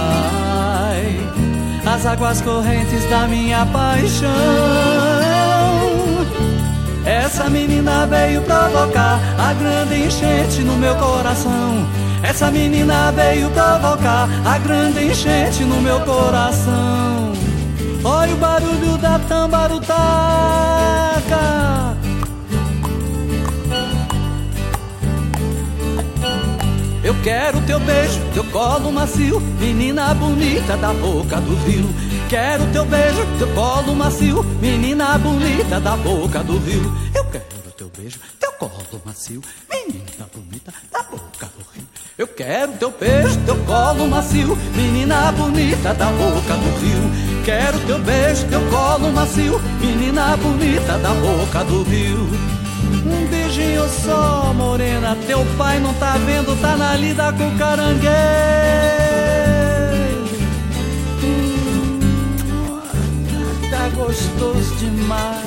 as 1.86 2.05
águas 2.05 2.41
correntes 2.41 3.07
da 3.09 3.28
minha 3.28 3.65
paixão. 3.67 4.30
Essa 7.05 7.49
menina 7.49 8.07
veio 8.07 8.41
provocar 8.41 9.19
a 9.38 9.53
grande 9.53 10.05
enchente 10.05 10.61
no 10.61 10.76
meu 10.78 10.95
coração. 10.95 11.88
Essa 12.23 12.49
menina 12.49 13.11
veio 13.11 13.49
provocar 13.51 14.28
a 14.43 14.57
grande 14.57 15.05
enchente 15.05 15.63
no 15.63 15.80
meu 15.82 15.99
coração. 16.01 17.24
Olha 18.07 18.35
o 18.35 18.37
barulho 18.37 18.97
da 18.99 19.17
tambarutaca. 19.17 19.95
Eu 27.03 27.15
quero 27.23 27.59
teu 27.61 27.79
beijo, 27.79 28.21
teu 28.31 28.43
colo 28.45 28.91
macio, 28.91 29.39
menina 29.59 30.13
bonita 30.13 30.77
da 30.77 30.93
boca 30.93 31.41
do 31.41 31.55
rio. 31.65 31.89
Quero 32.29 32.63
teu 32.71 32.85
beijo, 32.85 33.25
teu 33.39 33.47
colo 33.55 33.95
macio, 33.95 34.43
menina 34.61 35.17
bonita 35.17 35.79
da 35.79 35.97
boca 35.97 36.43
do 36.43 36.59
rio. 36.59 36.95
Eu 37.15 37.25
quero 37.25 37.71
teu 37.75 37.89
beijo, 37.89 38.19
teu 38.39 38.51
colo 38.51 39.01
macio, 39.03 39.41
menina 39.67 40.29
bonita 40.31 40.71
da 40.91 41.01
boca 41.01 41.49
do 41.57 41.65
rio. 41.73 41.87
Eu 42.19 42.27
quero 42.27 42.71
teu 42.73 42.91
beijo, 42.91 43.39
teu 43.47 43.55
colo 43.65 44.07
macio, 44.07 44.55
menina 44.75 45.31
bonita 45.31 45.91
da 45.95 46.05
boca 46.05 46.53
do 46.53 46.79
rio. 46.79 47.24
Quero 47.45 47.79
teu 47.81 47.99
beijo, 47.99 48.47
teu 48.47 48.59
colo 48.71 49.11
macio, 49.11 49.61
menina 49.79 50.35
bonita 50.35 50.97
da 50.97 51.09
boca 51.09 51.63
do 51.63 51.83
rio. 51.83 52.27
Um 53.05 53.27
beijinho 53.27 53.87
só, 53.87 54.51
morena, 54.51 55.15
teu 55.27 55.45
pai 55.55 55.79
não 55.79 55.93
tá 55.93 56.17
vendo, 56.25 56.59
tá 56.59 56.75
na 56.75 56.97
lida 56.97 57.31
com 57.33 57.55
caranguejo. 57.55 58.09
Hum, 61.23 61.99
tá 63.69 63.89
gostoso 63.95 64.75
demais. 64.77 65.45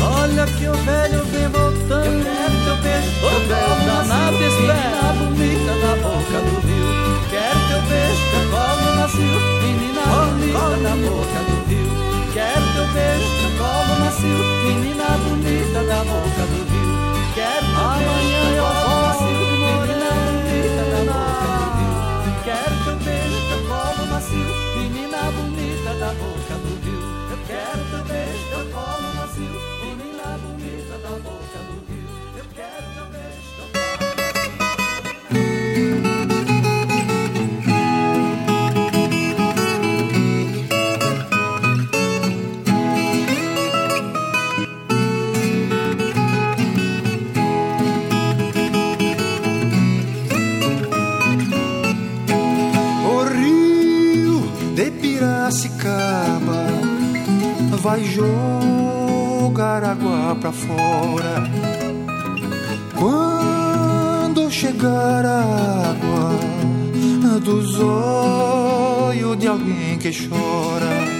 Olha 0.00 0.44
que 0.44 0.66
o 0.66 0.74
velho 0.74 1.24
vem 1.26 1.48
voltando. 1.50 2.26
Eu 2.26 2.34
quero 2.34 2.64
teu 2.64 2.76
beijo, 2.82 3.10
o 3.26 3.30
velho 3.46 3.86
danado 3.86 4.42
espera. 4.42 5.12
bonita 5.12 5.72
da 5.86 5.94
boca 6.02 6.40
do. 6.40 6.69
Teu 7.90 8.44
colo 8.50 8.94
macio, 8.94 9.38
menina 9.62 10.02
bonita 10.06 10.76
da 10.82 10.94
boca 10.94 11.40
do 11.48 11.56
rio. 11.68 11.90
Quero 12.32 12.66
teu 12.74 12.86
teu 12.94 13.50
colo 13.58 13.94
macio, 13.98 14.38
menina 14.64 15.08
bonita 15.18 15.82
da 15.82 16.04
boca 16.04 16.42
do 16.46 16.60
rio. 16.70 16.94
Quero 17.34 17.66
Amanhã 17.66 18.42
teu 18.54 18.62
colo 18.62 18.94
macio, 19.06 19.42
menina 19.66 20.10
bonita 20.22 20.82
da 20.90 21.00
boca 21.10 21.50
do 21.50 21.78
rio. 21.78 22.38
Quero 22.44 22.74
teu 22.84 22.96
beijo, 23.04 23.40
teu 23.48 23.60
colo 23.66 24.02
macio, 24.06 24.50
menina 24.76 25.22
bonita 25.34 25.90
da 25.98 26.10
boca 26.14 26.54
do 26.62 26.72
rio. 26.84 27.02
Eu 27.32 27.38
quero 27.48 27.82
teu 27.90 28.02
beijo, 28.06 28.44
teu 28.50 28.64
colo 28.70 29.08
macio, 29.18 29.56
menina 29.82 30.38
bonita 30.38 30.94
da 31.02 31.10
boca 31.18 31.58
do 31.66 31.76
rio. 31.90 32.08
Eu 32.38 32.46
quero 32.54 32.99
vai 57.90 58.04
jogar 58.04 59.82
água 59.82 60.36
pra 60.40 60.52
fora. 60.52 61.42
Quando 62.96 64.48
chegar 64.48 65.26
a 65.26 65.40
água 65.90 67.40
dos 67.40 67.80
olhos 67.80 69.36
de 69.38 69.48
alguém 69.48 69.98
que 69.98 70.10
chora. 70.12 71.10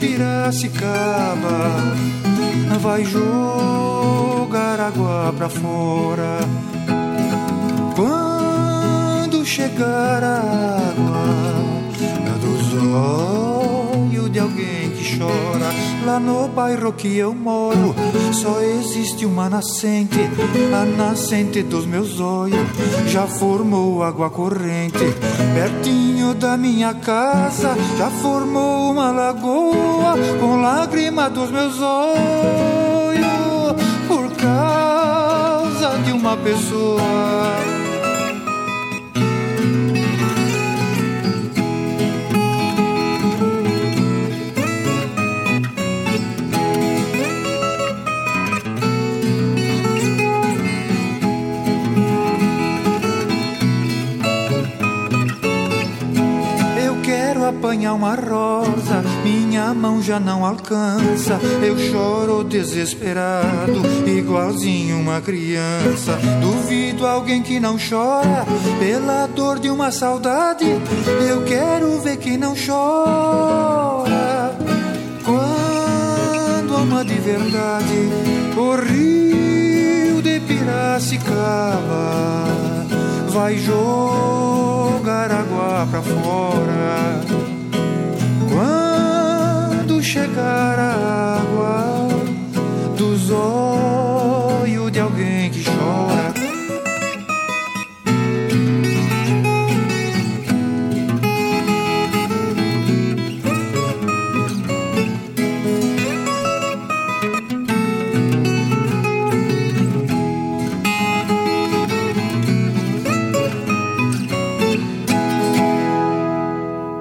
Piracicaba 0.00 1.60
vai 2.80 3.04
jogar 3.04 4.31
água 4.86 5.32
pra 5.36 5.48
fora. 5.48 6.40
Quando 7.94 9.44
chegar 9.44 10.24
a 10.24 10.38
água 10.90 11.52
dos 12.40 12.74
olhos 12.94 14.32
de 14.32 14.38
alguém 14.38 14.90
que 14.90 15.18
chora, 15.18 15.70
lá 16.04 16.18
no 16.18 16.48
bairro 16.48 16.92
que 16.92 17.16
eu 17.16 17.34
moro, 17.34 17.94
só 18.32 18.60
existe 18.60 19.24
uma 19.24 19.48
nascente, 19.48 20.18
a 20.74 20.84
nascente 20.84 21.62
dos 21.62 21.86
meus 21.86 22.18
olhos, 22.18 22.66
já 23.06 23.26
formou 23.26 24.02
água 24.02 24.30
corrente, 24.30 24.98
pertinho 25.54 26.34
da 26.34 26.56
minha 26.56 26.94
casa, 26.94 27.76
já 27.96 28.10
formou 28.10 28.90
uma 28.90 29.10
lagoa 29.10 30.14
com 30.40 30.60
lágrima 30.60 31.28
dos 31.28 31.50
meus 31.50 31.80
olhos, 31.80 33.01
por 34.42 34.48
causa 34.48 35.98
de 36.02 36.12
uma 36.12 36.36
pessoa. 36.36 37.81
Apanhar 57.62 57.94
uma 57.94 58.16
rosa, 58.16 59.04
minha 59.22 59.72
mão 59.72 60.02
já 60.02 60.18
não 60.18 60.44
alcança. 60.44 61.38
Eu 61.64 61.78
choro 61.78 62.42
desesperado, 62.42 63.80
igualzinho 64.04 64.98
uma 64.98 65.20
criança. 65.20 66.18
Duvido 66.40 67.06
alguém 67.06 67.40
que 67.40 67.60
não 67.60 67.76
chora 67.78 68.44
pela 68.80 69.28
dor 69.28 69.60
de 69.60 69.70
uma 69.70 69.92
saudade. 69.92 70.66
Eu 71.28 71.44
quero 71.44 72.00
ver 72.00 72.16
quem 72.16 72.36
não 72.36 72.56
chora. 72.56 74.56
Quando 75.24 76.74
ama 76.74 77.04
de 77.04 77.14
verdade, 77.14 78.10
o 78.56 78.74
rio 78.74 80.20
de 80.20 80.40
Piracicaba 80.40 82.44
vai 83.28 83.56
jogar 83.56 85.30
água 85.30 85.86
pra 85.88 86.02
fora 86.02 87.51
chegar 90.12 90.78
a 90.78 91.38
água 91.40 92.06
dos 92.98 93.30
olhos 93.30 94.11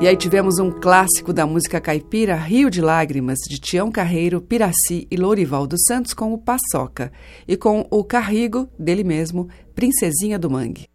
E 0.02 0.08
aí 0.08 0.18
tivemos 0.18 0.58
um 0.58 0.72
clássico 0.72 1.32
da 1.32 1.46
música 1.46 1.80
caipira, 1.80 2.36
Rio 2.36 2.72
de 2.72 2.82
Lágrimas, 2.82 3.38
de 3.48 3.60
Tião 3.60 3.92
Carreiro, 3.92 4.42
Piraci 4.42 5.08
e 5.12 5.16
Lourival 5.16 5.68
dos 5.68 5.84
Santos 5.88 6.12
com 6.12 6.34
o 6.34 6.40
Paçoca. 6.40 7.12
E 7.48 7.56
com 7.56 7.86
o 7.92 8.04
Carrigo, 8.04 8.68
dele 8.80 9.04
mesmo, 9.04 9.48
Princesinha 9.76 10.40
do 10.40 10.50
Mangue. 10.50 10.88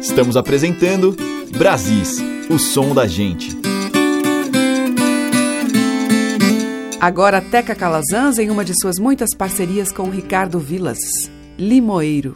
Estamos 0.00 0.34
apresentando 0.34 1.14
Brasis, 1.58 2.16
o 2.48 2.58
som 2.58 2.94
da 2.94 3.06
gente. 3.06 3.50
Agora 6.98 7.42
Teca 7.42 7.74
Calazans 7.74 8.38
em 8.38 8.48
uma 8.48 8.64
de 8.64 8.72
suas 8.80 8.98
muitas 8.98 9.34
parcerias 9.36 9.92
com 9.92 10.08
Ricardo 10.08 10.58
Vilas, 10.58 10.98
Limoeiro. 11.58 12.34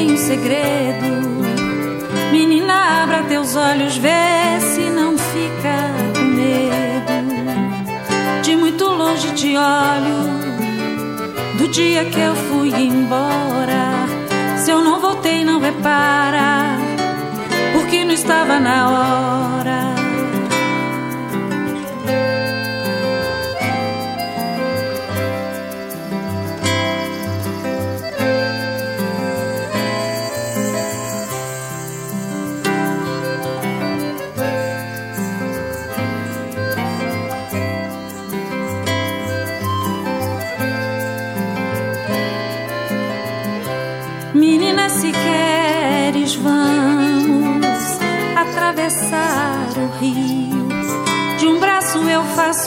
Tem 0.00 0.12
um 0.12 0.16
segredo. 0.16 1.10
Menina, 2.32 3.02
abra 3.02 3.22
teus 3.24 3.54
olhos, 3.54 3.98
vê 3.98 4.58
se 4.72 4.88
não 4.88 5.18
fica 5.18 5.90
com 6.14 6.24
medo. 6.24 7.20
De 8.42 8.56
muito 8.56 8.86
longe 8.86 9.30
te 9.32 9.58
olho, 9.58 10.24
do 11.58 11.68
dia 11.68 12.06
que 12.06 12.18
eu 12.18 12.34
fui 12.34 12.70
embora. 12.70 13.92
Se 14.56 14.70
eu 14.70 14.82
não 14.82 15.00
voltei, 15.00 15.44
não 15.44 15.60
repara, 15.60 16.78
porque 17.74 18.02
não 18.02 18.14
estava 18.14 18.58
na 18.58 18.90
hora. 18.90 19.69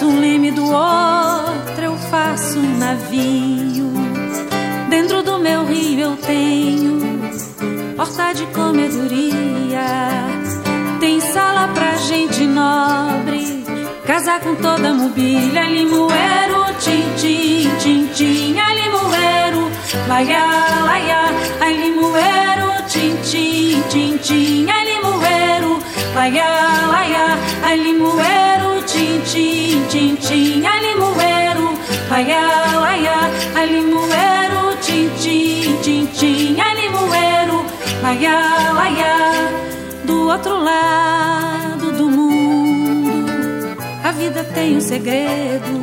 Um 0.02 0.20
leme, 0.20 0.52
do 0.52 0.64
outro 0.64 1.84
eu 1.84 1.96
faço 2.10 2.58
um 2.58 2.78
navio. 2.78 3.92
Dentro 4.90 5.22
do 5.22 5.40
meu 5.40 5.66
rio 5.66 6.00
eu 6.00 6.18
tenho 6.18 7.00
porta 7.96 8.34
de 8.34 8.46
comedoria. 8.48 9.86
Tem 11.00 11.20
sala 11.20 11.68
pra 11.74 11.96
gente 11.98 12.44
nobre, 12.46 13.64
casa 14.06 14.40
com 14.40 14.56
toda 14.56 14.90
a 14.90 14.94
mobília. 14.94 15.64
Limoeiro, 15.64 16.66
tim, 16.80 17.04
tim, 17.18 17.70
tim, 17.80 18.08
tim, 18.14 18.54
limoeiro, 18.54 19.70
laia, 20.08 20.46
laia, 20.86 21.24
limoeiro, 21.70 22.84
tim, 22.88 23.16
tim, 23.22 24.18
tim, 24.18 24.66
limoeiro. 24.66 25.03
Laia, 26.16 26.46
laia, 26.92 27.26
ai 27.64 27.78
limoeiro, 27.78 28.84
tim, 28.86 29.20
tim, 29.22 29.84
tim, 29.90 30.16
tim, 30.16 30.64
ai 30.66 30.80
limoeiro. 30.82 31.74
Laia, 32.10 32.42
laia, 32.80 33.18
ai 33.56 33.66
limoeiro, 33.66 34.78
tim, 34.82 35.10
tim, 35.18 35.78
tim, 35.82 36.06
tim, 36.08 36.62
ai 36.62 36.76
limoeiro. 36.76 37.66
Laia, 38.04 38.72
laia, 38.74 39.16
do 40.06 40.30
outro 40.30 40.56
lado 40.64 41.92
do 41.94 42.10
mundo, 42.10 43.76
a 44.04 44.12
vida 44.12 44.44
tem 44.54 44.78
um 44.78 44.82
segredo. 44.82 45.74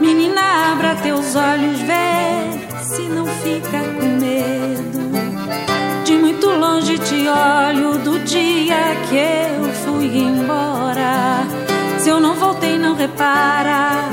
Menina, 0.00 0.72
abra 0.72 0.96
teus 0.96 1.36
olhos, 1.36 1.78
vê 1.82 2.82
se 2.82 3.02
não 3.02 3.26
fica 3.26 3.78
com 3.78 4.06
medo. 4.18 5.31
Longe 6.60 6.98
te 6.98 7.28
olho 7.28 7.98
do 7.98 8.18
dia 8.20 8.96
que 9.08 9.16
eu 9.16 9.72
fui 9.84 10.18
embora. 10.18 11.46
Se 11.98 12.08
eu 12.08 12.20
não 12.20 12.34
voltei, 12.34 12.78
não 12.78 12.94
repara, 12.94 14.04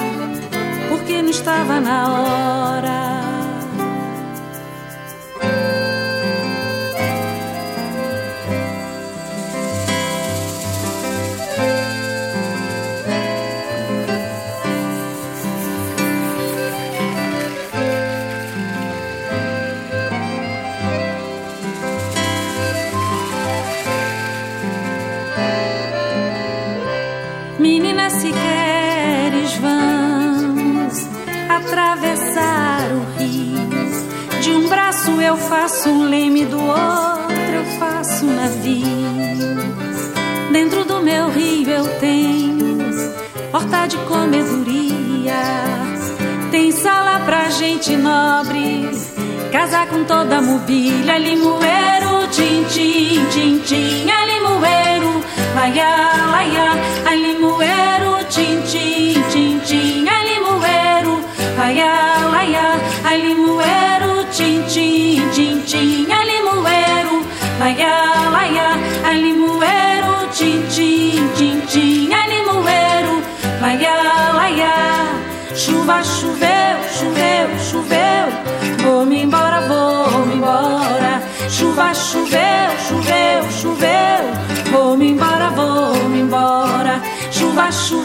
porque 0.90 1.22
não 1.22 1.30
estava 1.30 1.80
na 1.80 2.08
hora. 2.10 2.79
Eu 35.30 35.38
faço 35.38 35.90
um 35.90 36.10
leme, 36.10 36.44
do 36.44 36.58
outro 36.58 37.36
eu 37.54 37.64
faço 37.78 38.26
um 38.26 38.36
navio. 38.36 38.84
Dentro 40.52 40.84
do 40.84 41.02
meu 41.02 41.30
rio 41.30 41.70
eu 41.70 41.88
tenho 42.00 42.88
horta 43.54 43.86
de 43.86 43.98
comedoria. 44.08 45.40
Tem 46.50 46.72
sala 46.72 47.20
pra 47.26 47.48
gente 47.52 47.96
nobre, 47.96 48.90
casa 49.52 49.86
com 49.86 50.04
toda 50.04 50.38
a 50.38 50.42
mobília. 50.42 51.20
Limoeiro, 51.20 52.28
tim, 52.32 52.64
tim, 52.64 53.26
tim, 53.30 53.49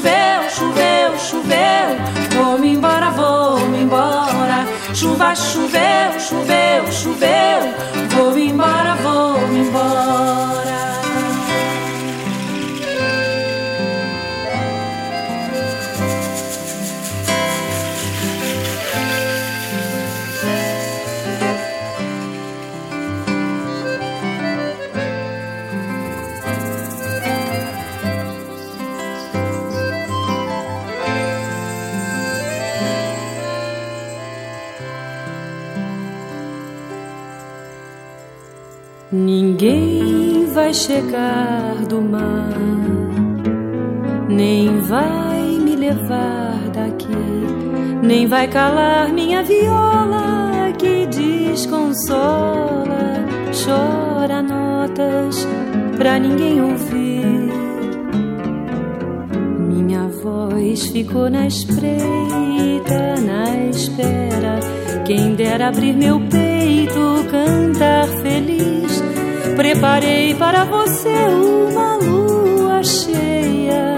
choveu, 0.05 0.51
choveu, 0.51 1.19
choveu. 1.19 2.45
Vou-me 2.45 2.75
embora, 2.75 3.11
vou-me 3.11 3.83
embora. 3.83 4.67
Chuva, 4.93 5.35
choveu, 5.35 6.21
choveu, 6.21 6.93
choveu. 6.93 7.75
Vou-me 8.11 8.51
embora, 8.51 8.95
vou-me 8.97 9.61
embora. 9.61 10.24
Ninguém 39.55 40.47
vai 40.53 40.75
chegar 40.75 41.77
do 41.89 42.03
mar, 42.03 42.59
nem 44.29 44.81
vai 44.81 45.43
me 45.61 45.77
levar 45.77 46.59
daqui, 46.75 47.07
nem 48.03 48.27
vai 48.27 48.49
calar 48.49 49.13
minha 49.13 49.45
viola 49.45 50.73
que 50.77 51.07
desconsola, 51.07 52.17
chora 53.65 54.43
notas 54.43 55.47
pra 55.99 56.19
ninguém 56.19 56.61
ouvir. 56.61 57.53
Minha 59.69 60.09
voz 60.21 60.87
ficou 60.89 61.31
na 61.31 61.47
espreita, 61.47 63.21
na 63.25 63.69
espera. 63.71 64.59
Quem 65.07 65.37
dera 65.37 65.69
abrir 65.69 65.95
meu 65.95 66.19
peito, 66.29 67.25
cantar 67.31 68.09
feliz. 68.21 69.15
Preparei 69.57 70.35
para 70.35 70.65
você 70.65 71.09
uma 71.09 71.97
lua 71.97 72.83
cheia 72.83 73.97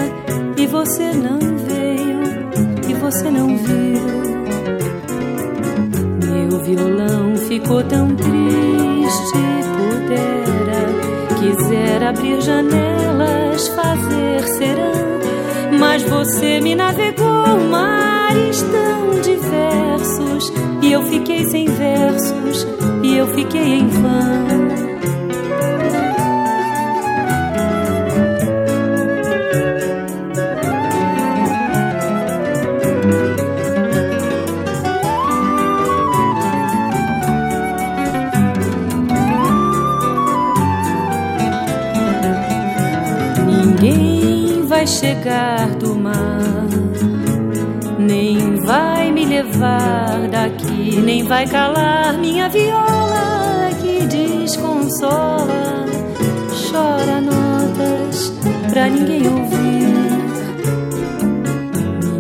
e 0.55 0.67
você 0.67 1.13
não 1.15 1.39
veio, 1.39 2.91
e 2.91 2.93
você 2.93 3.31
não 3.31 3.57
viu. 3.57 4.07
Meu 6.23 6.61
violão 6.61 7.37
ficou 7.49 7.83
tão 7.85 8.15
triste, 8.15 9.39
pudera, 9.77 10.85
quisera 11.41 12.11
abrir 12.11 12.41
janelas, 12.43 13.69
fazer 13.69 14.43
serão, 14.59 15.79
mas 15.81 16.03
você 16.03 16.61
me 16.61 16.75
navegou 16.75 17.59
mares 17.71 18.61
tão 18.61 19.21
diversos 19.23 20.53
e 20.83 20.93
eu 20.93 21.03
fiquei 21.05 21.47
sem 21.47 21.65
versos 21.65 22.67
e 23.03 23.17
eu 23.17 23.27
fiquei 23.29 23.79
em 23.79 23.89
vão. 23.89 24.86
Chegar 44.87 45.69
do 45.77 45.97
mar, 45.97 46.67
nem 47.99 48.55
vai 48.57 49.11
me 49.11 49.25
levar 49.25 50.29
daqui, 50.31 51.01
nem 51.03 51.25
vai 51.25 51.47
calar 51.47 52.17
minha 52.19 52.49
viola 52.49 53.71
que 53.81 54.07
desconsola, 54.07 55.87
chora 56.71 57.21
notas 57.21 58.33
pra 58.71 58.89
ninguém 58.89 59.27
ouvir. 59.27 59.87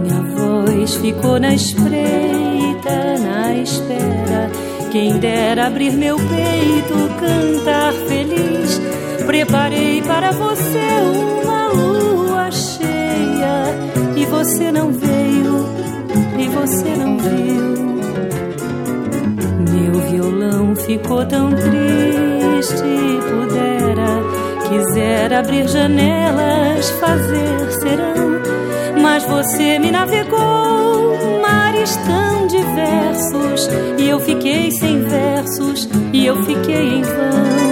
Minha 0.03 0.23
voz 0.35 0.95
ficou 0.97 1.39
na 1.39 1.55
espreita, 1.55 3.19
na 3.21 3.55
espera. 3.55 4.51
Quem 4.91 5.19
dera 5.19 5.69
abrir 5.69 5.93
meu 5.93 6.17
peito, 6.17 6.95
cantar 7.21 7.93
feliz. 8.09 8.81
Preparei 9.25 10.03
para 10.03 10.33
você 10.33 10.87
cheia 10.87 11.36
e 14.27 14.29
você 14.29 14.72
não 14.72 14.93
veio, 14.93 15.66
e 16.39 16.49
você 16.49 16.97
não 16.97 17.16
viu. 17.16 17.77
Meu 19.72 19.93
violão 20.11 20.74
ficou 20.74 21.24
tão 21.27 21.51
triste, 21.51 22.83
pudera, 23.29 24.22
quisera 24.68 25.39
abrir 25.39 25.68
janelas, 25.68 26.91
fazer 27.01 27.70
serão, 27.81 29.01
mas 29.01 29.24
você 29.24 29.79
me 29.79 29.93
navegou 29.93 31.41
mares 31.41 31.97
tão 31.97 32.49
diversos 32.49 33.68
e 33.97 34.09
eu 34.09 34.18
fiquei 34.20 34.72
sem 34.72 35.03
versos 35.05 35.89
e 36.12 36.27
eu 36.27 36.43
fiquei 36.43 36.95
em 36.95 37.03
vão. 37.03 37.66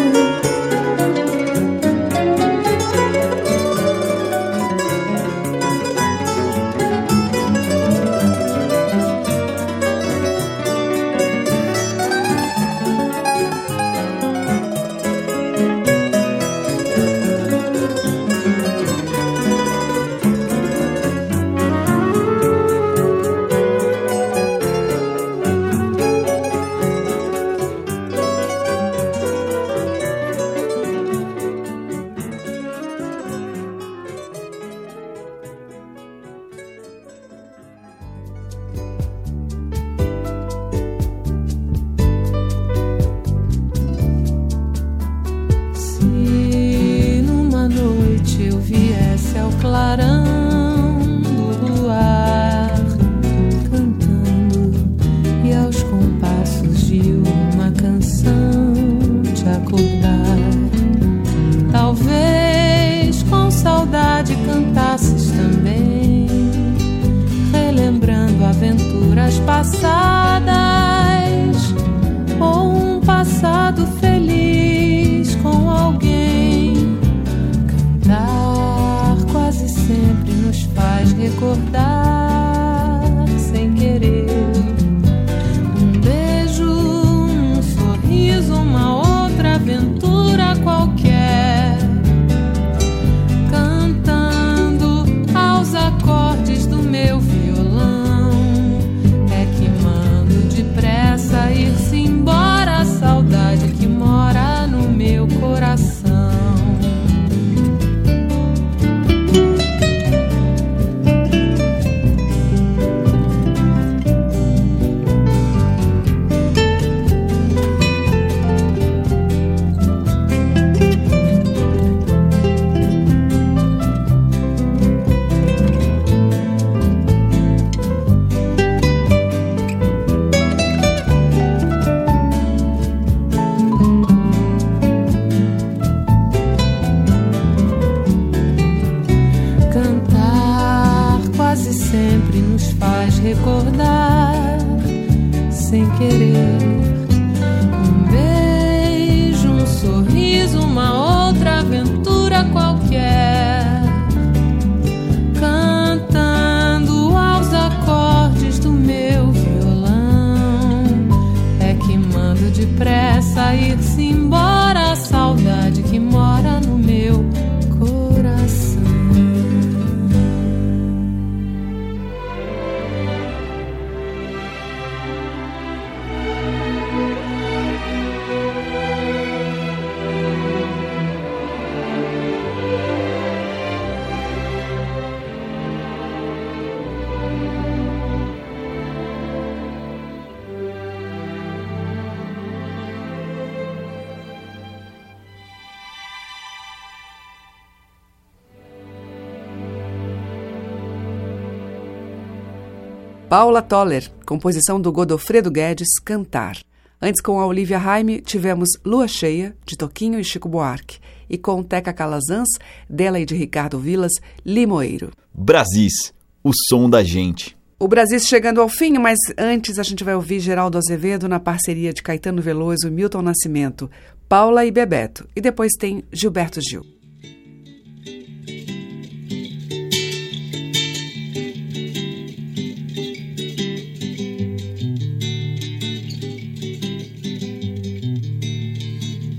Paula 203.37 203.61
Toller, 203.61 204.09
composição 204.25 204.81
do 204.81 204.93
Godofredo 204.93 205.51
Guedes, 205.51 205.89
Cantar. 206.05 206.57
Antes, 207.03 207.21
com 207.21 207.41
a 207.41 207.47
Olivia 207.47 207.79
Raime, 207.79 208.21
tivemos 208.21 208.69
Lua 208.85 209.09
Cheia, 209.09 209.57
de 209.67 209.77
Toquinho 209.77 210.21
e 210.21 210.25
Chico 210.25 210.49
Buarque. 210.49 211.01
E 211.29 211.37
com 211.37 211.61
Teca 211.61 211.93
Calazans, 211.93 212.47
dela 212.89 213.19
e 213.19 213.27
de 213.27 213.35
Ricardo 213.35 213.77
Vilas, 213.77 214.13
Limoeiro. 214.47 215.11
Brasis, 215.35 216.15
o 216.45 216.53
som 216.69 216.89
da 216.89 217.03
gente. 217.03 217.57
O 217.77 217.89
Brasil 217.89 218.21
chegando 218.21 218.61
ao 218.61 218.69
fim, 218.69 218.99
mas 218.99 219.19
antes 219.37 219.81
a 219.81 219.83
gente 219.83 220.05
vai 220.05 220.15
ouvir 220.15 220.39
Geraldo 220.39 220.79
Azevedo 220.79 221.29
na 221.29 221.41
parceria 221.41 221.93
de 221.93 222.05
Caetano 222.05 222.41
Veloso 222.41 222.87
e 222.87 222.91
Milton 222.93 223.23
Nascimento, 223.23 223.91
Paula 224.29 224.65
e 224.65 224.71
Bebeto. 224.71 225.27
E 225.35 225.41
depois 225.41 225.73
tem 225.77 226.05
Gilberto 226.13 226.61
Gil. 226.63 226.83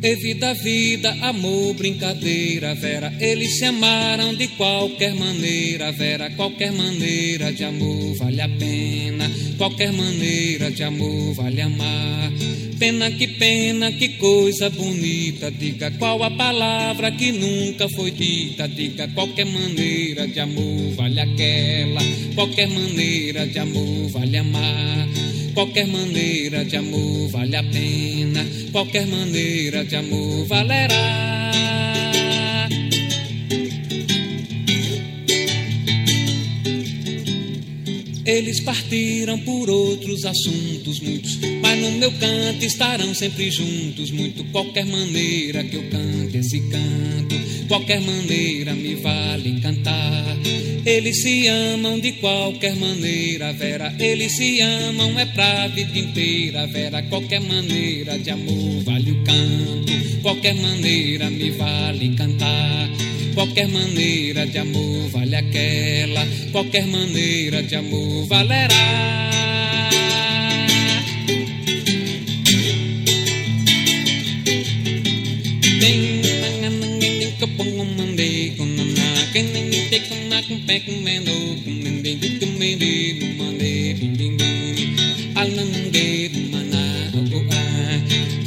E 0.05 0.15
vida, 0.17 0.53
vida, 0.53 1.17
amor, 1.21 1.73
brincadeira, 1.73 2.75
Vera. 2.75 3.11
Eles 3.19 3.57
se 3.57 3.65
amaram 3.65 4.35
de 4.35 4.49
qualquer 4.49 5.15
maneira, 5.15 5.91
Vera. 5.91 6.29
Qualquer 6.29 6.71
maneira 6.71 7.51
de 7.51 7.63
amor 7.63 8.15
vale 8.17 8.39
a 8.39 8.47
pena. 8.47 9.27
Qualquer 9.57 9.91
maneira 9.91 10.69
de 10.69 10.83
amor 10.83 11.33
vale 11.33 11.59
amar. 11.59 12.31
Pena 12.77 13.09
que 13.09 13.29
pena, 13.29 13.91
que 13.93 14.09
coisa 14.09 14.69
bonita. 14.69 15.49
Diga 15.49 15.89
qual 15.97 16.21
a 16.21 16.29
palavra 16.29 17.11
que 17.11 17.31
nunca 17.31 17.89
foi 17.89 18.11
dita. 18.11 18.67
Diga 18.67 19.07
qualquer 19.07 19.47
maneira 19.47 20.27
de 20.27 20.39
amor 20.39 20.93
vale 20.95 21.19
aquela. 21.19 22.01
Qualquer 22.35 22.67
maneira 22.67 23.47
de 23.47 23.57
amor 23.57 24.09
vale 24.09 24.37
amar. 24.37 25.34
Qualquer 25.55 25.87
maneira 25.87 26.65
de 26.65 26.75
amor 26.75 27.29
vale 27.29 27.55
a 27.55 27.63
pena. 27.63 28.45
Qualquer 28.73 29.07
maneira 29.07 29.85
de 29.85 29.95
amor 29.95 30.45
valerá. 30.47 31.94
Eles 38.25 38.59
partiram 38.59 39.37
por 39.39 39.69
outros 39.69 40.25
assuntos 40.25 40.99
muitos, 40.99 41.37
mas 41.61 41.79
no 41.79 41.91
meu 41.91 42.11
canto 42.13 42.65
estarão 42.65 43.13
sempre 43.13 43.51
juntos. 43.51 44.09
Muito 44.09 44.43
qualquer 44.45 44.85
maneira 44.85 45.63
que 45.63 45.75
eu 45.75 45.83
cante 45.89 46.37
esse 46.37 46.59
canto, 46.61 47.35
qualquer 47.67 48.01
maneira 48.01 48.73
me 48.73 48.95
vale 48.95 49.61
cantar. 49.61 50.37
Eles 50.83 51.21
se 51.21 51.47
amam 51.47 51.99
de 51.99 52.13
qualquer 52.13 52.75
maneira, 52.75 53.53
Vera. 53.53 53.95
Eles 53.99 54.35
se 54.35 54.59
amam 54.59 55.19
é 55.19 55.25
pra 55.27 55.67
vida 55.67 55.97
inteira, 55.97 56.65
Vera. 56.65 57.03
Qualquer 57.03 57.41
maneira 57.41 58.17
de 58.17 58.31
amor 58.31 58.83
vale 58.83 59.11
o 59.11 59.23
canto, 59.23 60.21
qualquer 60.23 60.55
maneira 60.55 61.29
me 61.29 61.51
vale 61.51 62.15
cantar. 62.15 63.04
Qualquer 63.35 63.67
maneira 63.67 64.47
de 64.47 64.57
amor 64.57 65.09
vale 65.09 65.35
aquela, 65.35 66.25
qualquer 66.53 66.87
maneira 66.87 67.61
de 67.61 67.75
amor 67.75 68.25
valerá. 68.27 69.05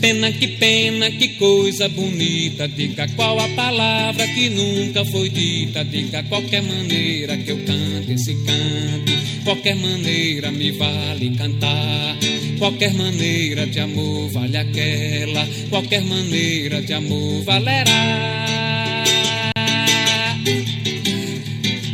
Pena 0.01 0.31
que 0.31 0.47
pena, 0.47 1.11
que 1.11 1.29
coisa 1.31 1.89
bonita. 1.89 2.69
Diga 2.69 3.09
qual 3.17 3.39
a 3.41 3.49
palavra 3.49 4.27
que 4.29 4.49
nunca 4.49 5.05
foi 5.05 5.29
dita. 5.29 5.85
Diga 5.85 6.23
qualquer 6.25 6.63
maneira 6.63 7.37
que 7.37 7.51
eu 7.51 7.59
cante 7.59 8.13
esse 8.13 8.35
canto. 8.35 9.13
Qualquer 9.45 9.75
maneira 9.75 10.53
me 10.53 10.71
vale 10.71 11.37
cantar. 11.37 12.17
Qualquer 12.59 12.95
maneira 12.95 13.67
de 13.67 13.81
amor 13.81 14.31
vale 14.31 14.57
aquela. 14.57 15.47
Qualquer 15.69 16.03
maneira 16.03 16.81
de 16.81 16.93
amor 16.93 17.43
valerá. 17.43 19.05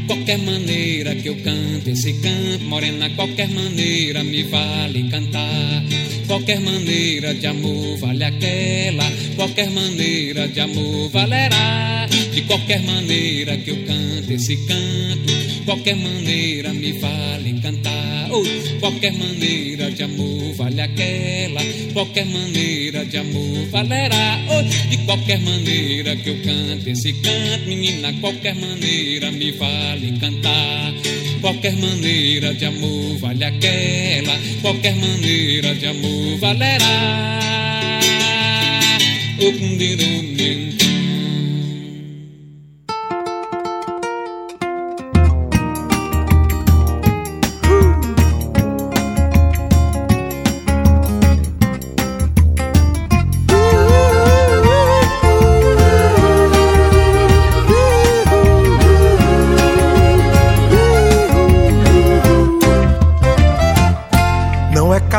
Qualquer 0.06 0.38
maneira 0.38 1.14
que 1.14 1.28
eu 1.28 1.36
cante 1.36 1.90
esse 1.90 2.12
canto, 2.14 2.64
morena, 2.64 3.10
qualquer 3.10 3.48
maneira 3.48 4.24
me 4.24 4.42
vale 4.42 5.08
cantar. 5.10 6.03
Qualquer 6.34 6.58
maneira 6.58 7.32
de 7.32 7.46
amor 7.46 7.96
vale 7.98 8.24
aquela, 8.24 9.04
qualquer 9.36 9.70
maneira 9.70 10.48
de 10.48 10.58
amor 10.58 11.08
valerá. 11.10 12.08
De 12.10 12.42
qualquer 12.42 12.82
maneira 12.82 13.56
que 13.56 13.70
eu 13.70 13.76
cante 13.86 14.34
esse 14.34 14.56
canto, 14.66 15.32
qualquer 15.64 15.94
maneira 15.94 16.74
me 16.74 16.90
vale 16.94 17.60
cantar. 17.62 18.30
Oh, 18.32 18.42
qualquer 18.80 19.12
maneira 19.12 19.92
de 19.92 20.02
amor 20.02 20.54
vale 20.54 20.80
aquela, 20.80 21.60
qualquer 21.92 22.26
maneira 22.26 23.04
de 23.04 23.16
amor 23.16 23.68
valerá. 23.70 24.44
Oh, 24.50 24.90
de 24.90 24.96
qualquer 25.04 25.38
maneira 25.38 26.16
que 26.16 26.30
eu 26.30 26.42
cante 26.42 26.90
esse 26.90 27.12
canto, 27.12 27.68
menina, 27.68 28.12
qualquer 28.14 28.56
maneira 28.56 29.30
me 29.30 29.52
vale 29.52 30.18
cantar. 30.18 31.13
Qualquer 31.44 31.76
maneira 31.76 32.54
de 32.54 32.64
amor 32.64 33.18
vale 33.18 33.44
aquela, 33.44 34.32
qualquer 34.62 34.94
maneira 34.96 35.74
de 35.74 35.86
amor 35.88 36.38
valerá. 36.38 37.38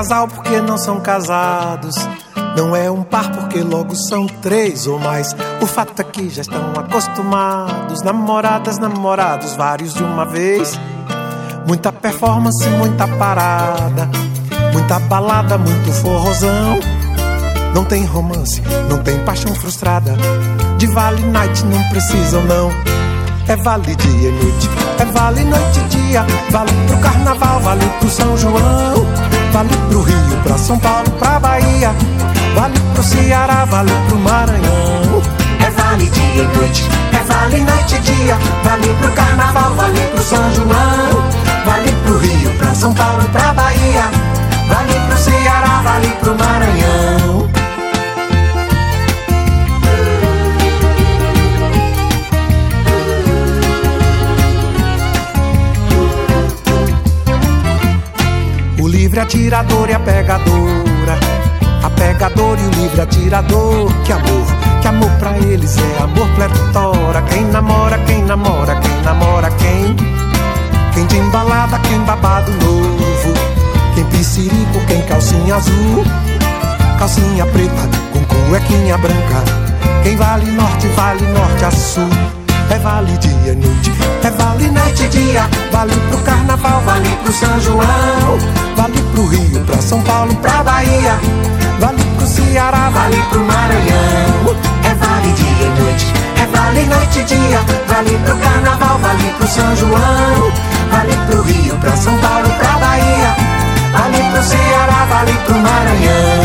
Casal 0.05 0.27
porque 0.27 0.61
não 0.61 0.77
são 0.77 0.99
casados. 0.99 1.95
Não 2.55 2.75
é 2.75 2.91
um 2.91 3.01
par 3.01 3.31
porque 3.31 3.59
logo 3.61 3.95
são 3.95 4.27
três 4.27 4.85
ou 4.85 4.99
mais. 4.99 5.35
O 5.59 5.65
fato 5.65 5.99
é 5.99 6.03
que 6.03 6.29
já 6.29 6.43
estão 6.43 6.61
acostumados. 6.77 8.03
Namoradas, 8.03 8.77
namorados, 8.77 9.55
vários 9.55 9.95
de 9.95 10.03
uma 10.03 10.23
vez. 10.23 10.79
Muita 11.65 11.91
performance, 11.91 12.69
muita 12.69 13.07
parada. 13.07 14.07
Muita 14.71 14.99
balada, 14.99 15.57
muito 15.57 15.91
forrozão. 15.93 16.79
Não 17.73 17.83
tem 17.83 18.05
romance, 18.05 18.61
não 18.87 18.99
tem 18.99 19.17
paixão 19.25 19.55
frustrada. 19.55 20.15
De 20.77 20.85
vale 20.85 21.25
night 21.25 21.65
não 21.65 21.81
precisam, 21.89 22.43
não. 22.43 22.69
É 23.47 23.55
vale 23.55 23.95
dia 23.95 24.29
e 24.29 24.31
noite, 24.31 24.69
é 24.99 25.05
vale 25.05 25.43
noite 25.43 25.79
e 25.79 25.97
dia. 25.97 26.25
Vale 26.51 26.71
pro 26.87 26.97
carnaval, 26.99 27.59
vale 27.61 27.85
pro 27.99 28.09
São 28.09 28.37
João. 28.37 29.34
Vale 29.55 29.69
pro 29.87 30.01
Rio, 30.01 30.37
pra 30.43 30.57
São 30.57 30.77
Paulo, 30.77 31.09
pra 31.11 31.39
Bahia. 31.39 31.95
Vale 32.55 32.77
pro 32.93 33.01
Ceará, 33.01 33.63
vale 33.63 33.89
pro 34.09 34.19
Maranhão. 34.19 35.21
É 35.65 35.69
vale 35.71 36.09
dia 36.09 36.43
e 36.43 36.57
noite, 36.57 36.83
é 37.13 37.23
vale 37.23 37.61
noite 37.61 37.95
e 37.95 37.99
dia. 37.99 38.37
Vale 38.65 38.93
pro 38.99 39.11
carnaval, 39.13 39.73
vale 39.75 40.01
pro 40.13 40.21
São 40.21 40.53
João. 40.55 41.23
Vale 41.65 41.89
pro 42.03 42.17
Rio, 42.17 42.49
pra 42.57 42.75
São 42.75 42.93
Paulo, 42.93 43.23
pra 43.31 43.53
Bahia. 43.53 44.03
Vale 44.67 44.99
pro 45.07 45.17
Ceará, 45.17 45.81
vale 45.85 46.09
pro 46.19 46.35
Maranhão. 46.37 47.34
Livre 59.15 59.21
atirador 59.21 59.89
e 59.89 59.93
a 59.93 59.99
pegadora. 59.99 61.17
A 61.83 61.89
pegadora 61.89 62.59
e 62.59 62.65
o 62.65 62.69
livre 62.71 63.01
atirador. 63.01 63.89
Que 64.03 64.11
amor, 64.11 64.45
que 64.81 64.87
amor 64.87 65.11
pra 65.11 65.37
eles 65.37 65.77
é 65.77 66.03
amor 66.03 66.27
pletora. 66.35 67.21
Quem 67.21 67.45
namora, 67.45 67.97
quem 67.99 68.23
namora, 68.23 68.75
quem 68.75 69.01
namora, 69.03 69.49
quem? 69.51 69.95
Quem 70.93 71.05
de 71.05 71.17
embalada, 71.17 71.79
quem 71.79 71.99
babado 72.01 72.51
novo. 72.51 73.33
Quem 73.93 74.03
piscirico, 74.05 74.85
quem 74.85 75.01
calcinha 75.03 75.55
azul. 75.55 76.03
Calcinha 76.99 77.45
preta 77.45 77.89
com 78.11 78.21
cuequinha 78.25 78.97
branca. 78.97 79.43
Quem 80.03 80.17
vale 80.17 80.51
norte, 80.51 80.87
vale 80.87 81.25
norte 81.27 81.63
a 81.63 81.71
sul. 81.71 82.44
É 82.69 82.79
vale 82.79 83.17
dia 83.17 83.53
e 83.53 83.55
noite, 83.55 83.91
é 84.23 84.31
vale 84.31 84.69
noite 84.71 85.03
e 85.03 85.07
dia. 85.07 85.49
Vale 85.71 85.93
pro 86.09 86.17
carnaval, 86.19 86.81
vale 86.81 87.09
pro 87.23 87.33
São 87.33 87.59
João. 87.61 88.39
Vale 88.75 89.01
pro 89.11 89.25
Rio, 89.27 89.61
pra 89.65 89.77
São 89.81 90.01
Paulo, 90.01 90.35
pra 90.37 90.63
Bahia. 90.63 91.19
Vale 91.79 92.03
pro 92.17 92.27
Ceará, 92.27 92.89
vale 92.89 93.21
pro 93.29 93.39
Maranhão. 93.45 94.55
É 94.83 94.93
vale 94.95 95.31
dia 95.33 95.67
e 95.67 95.81
noite, 95.81 96.13
é 96.41 96.45
vale 96.57 96.85
noite 96.85 97.19
e 97.19 97.23
dia. 97.23 97.59
Vale 97.87 98.17
pro 98.25 98.37
carnaval, 98.37 98.99
vale 98.99 99.33
pro 99.37 99.47
São 99.47 99.75
João. 99.75 100.51
Vale 100.91 101.15
pro 101.27 101.41
Rio, 101.43 101.75
pra 101.77 101.95
São 101.95 102.17
Paulo, 102.17 102.49
pra 102.49 102.69
Bahia. 102.79 103.35
Vale 103.91 104.31
pro 104.31 104.43
Ceará, 104.43 105.05
vale 105.09 105.33
pro 105.45 105.55
Maranhão. 105.59 106.44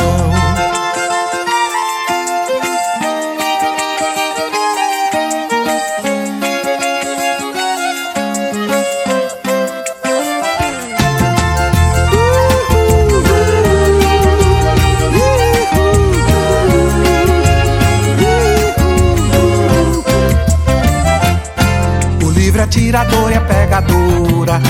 Atirador 22.60 23.30
e 23.30 23.34
a 23.34 23.40
pegadora. 23.40 24.60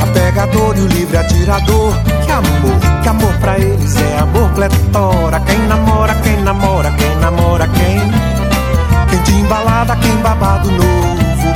A 0.00 0.06
pegadora 0.06 0.78
e 0.78 0.82
o 0.82 0.86
livre 0.86 1.16
atirador. 1.16 1.92
Que 2.24 2.32
amor, 2.32 3.02
que 3.02 3.08
amor 3.08 3.32
pra 3.34 3.58
eles 3.58 3.96
é 3.96 4.18
amor 4.18 4.50
pletora. 4.50 5.40
Quem 5.40 5.58
namora, 5.66 6.14
quem 6.22 6.40
namora, 6.42 6.90
quem 6.92 7.16
namora, 7.16 7.68
quem? 7.68 8.00
Quem 9.10 9.22
de 9.22 9.40
embalada, 9.40 9.96
quem 9.96 10.16
babado 10.16 10.70
novo. 10.70 11.54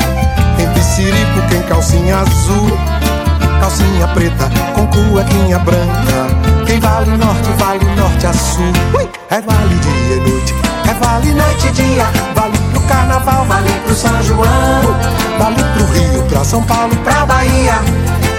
Quem 0.57 0.68
piscirico, 0.70 1.49
quem 1.49 1.62
calcinha 1.62 2.18
azul. 2.18 2.78
Calcinha 3.61 4.09
preta 4.09 4.51
com 4.74 4.87
cuequinha 4.87 5.59
branca. 5.59 6.64
Quem 6.66 6.81
vale 6.81 7.16
norte, 7.16 7.51
vale 7.59 7.85
norte 7.97 8.26
a 8.26 8.33
sul. 8.33 8.72
É 9.31 9.41
vale 9.41 9.74
dia 9.76 10.16
e 10.16 10.28
noite, 10.28 10.55
é 10.89 10.95
vale 10.95 11.35
noite 11.35 11.66
e 11.68 11.72
dia. 11.72 12.07
Vale 12.35 12.59
pro 12.72 12.81
carnaval, 12.83 13.45
vale 13.45 13.70
pro 13.85 13.95
São 13.95 14.22
João. 14.22 15.30
Vale 15.41 15.57
pro 15.72 15.86
Rio, 15.86 16.22
pra 16.24 16.45
São 16.45 16.62
Paulo, 16.64 16.95
pra 16.97 17.24
Bahia. 17.24 17.80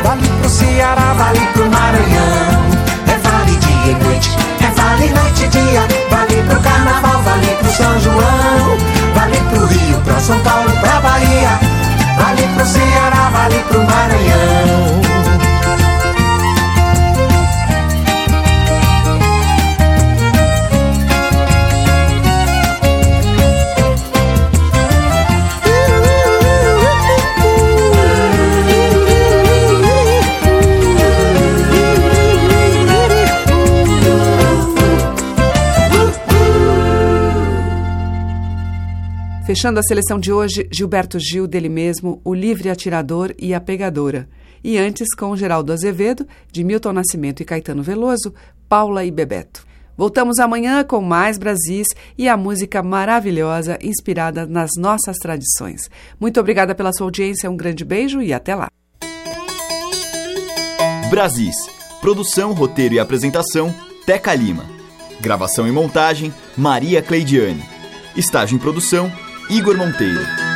Vale 0.04 0.28
pro 0.40 0.48
Ceará, 0.48 1.14
vale 1.18 1.40
pro 1.52 1.66
Maranhão. 1.66 2.62
É 3.08 3.18
vale 3.18 3.56
dia 3.58 3.92
e 3.92 4.04
noite, 4.04 4.30
é 4.62 4.72
vale 4.80 5.10
noite 5.10 5.46
e 5.46 5.48
dia. 5.48 5.82
Vale 6.12 6.44
pro 6.44 6.60
carnaval, 6.60 7.24
vale 7.24 7.48
pro 7.56 7.72
São 7.72 8.00
João. 8.00 8.78
Vale 9.16 9.38
pro 9.50 9.66
Rio, 9.66 10.00
pra 10.02 10.20
São 10.20 10.38
Paulo, 10.42 10.72
pra 10.80 11.02
Bahia. 11.02 11.60
Vale 12.20 12.48
pro 12.56 12.66
Ceará, 12.68 13.32
vale 13.34 13.60
pro 13.68 13.84
Maranhão. 13.84 15.31
Fechando 39.52 39.82
a 39.82 39.84
seleção 39.84 40.18
de 40.18 40.32
hoje, 40.32 40.66
Gilberto 40.72 41.20
Gil, 41.20 41.46
dele 41.46 41.68
mesmo, 41.68 42.22
O 42.24 42.34
Livre 42.34 42.70
Atirador 42.70 43.34
e 43.38 43.54
a 43.54 43.60
Pegadora. 43.60 44.30
E 44.64 44.78
antes, 44.78 45.14
com 45.14 45.36
Geraldo 45.36 45.74
Azevedo, 45.74 46.26
de 46.50 46.64
Milton 46.64 46.94
Nascimento 46.94 47.42
e 47.42 47.46
Caetano 47.46 47.84
Veloso, 47.84 48.34
Paula 48.70 49.04
e 49.04 49.12
Bebeto. 49.12 49.66
Voltamos 49.98 50.40
amanhã 50.40 50.86
com 50.86 51.02
mais 51.02 51.38
Brasis 51.38 51.88
e 52.18 52.30
a 52.30 52.38
música 52.38 52.82
maravilhosa 52.82 53.78
inspirada 53.82 54.46
nas 54.46 54.70
nossas 54.78 55.18
tradições. 55.18 55.92
Muito 56.18 56.40
obrigada 56.40 56.74
pela 56.74 56.94
sua 56.94 57.08
audiência, 57.08 57.52
um 57.52 57.58
grande 57.58 57.84
beijo 57.84 58.22
e 58.22 58.32
até 58.32 58.56
lá. 58.56 58.70
Brasis. 61.10 61.58
Produção, 62.00 62.54
roteiro 62.54 62.96
e 62.96 63.00
apresentação, 63.00 63.76
Teca 64.06 64.34
Lima. 64.34 64.64
Gravação 65.20 65.68
e 65.68 65.74
montagem, 65.74 66.34
Maria 66.56 67.02
Cleidiane. 67.02 67.66
Estágio 68.16 68.56
em 68.56 68.60
produção, 68.60 69.12
Igor 69.52 69.76
Monteiro. 69.76 70.51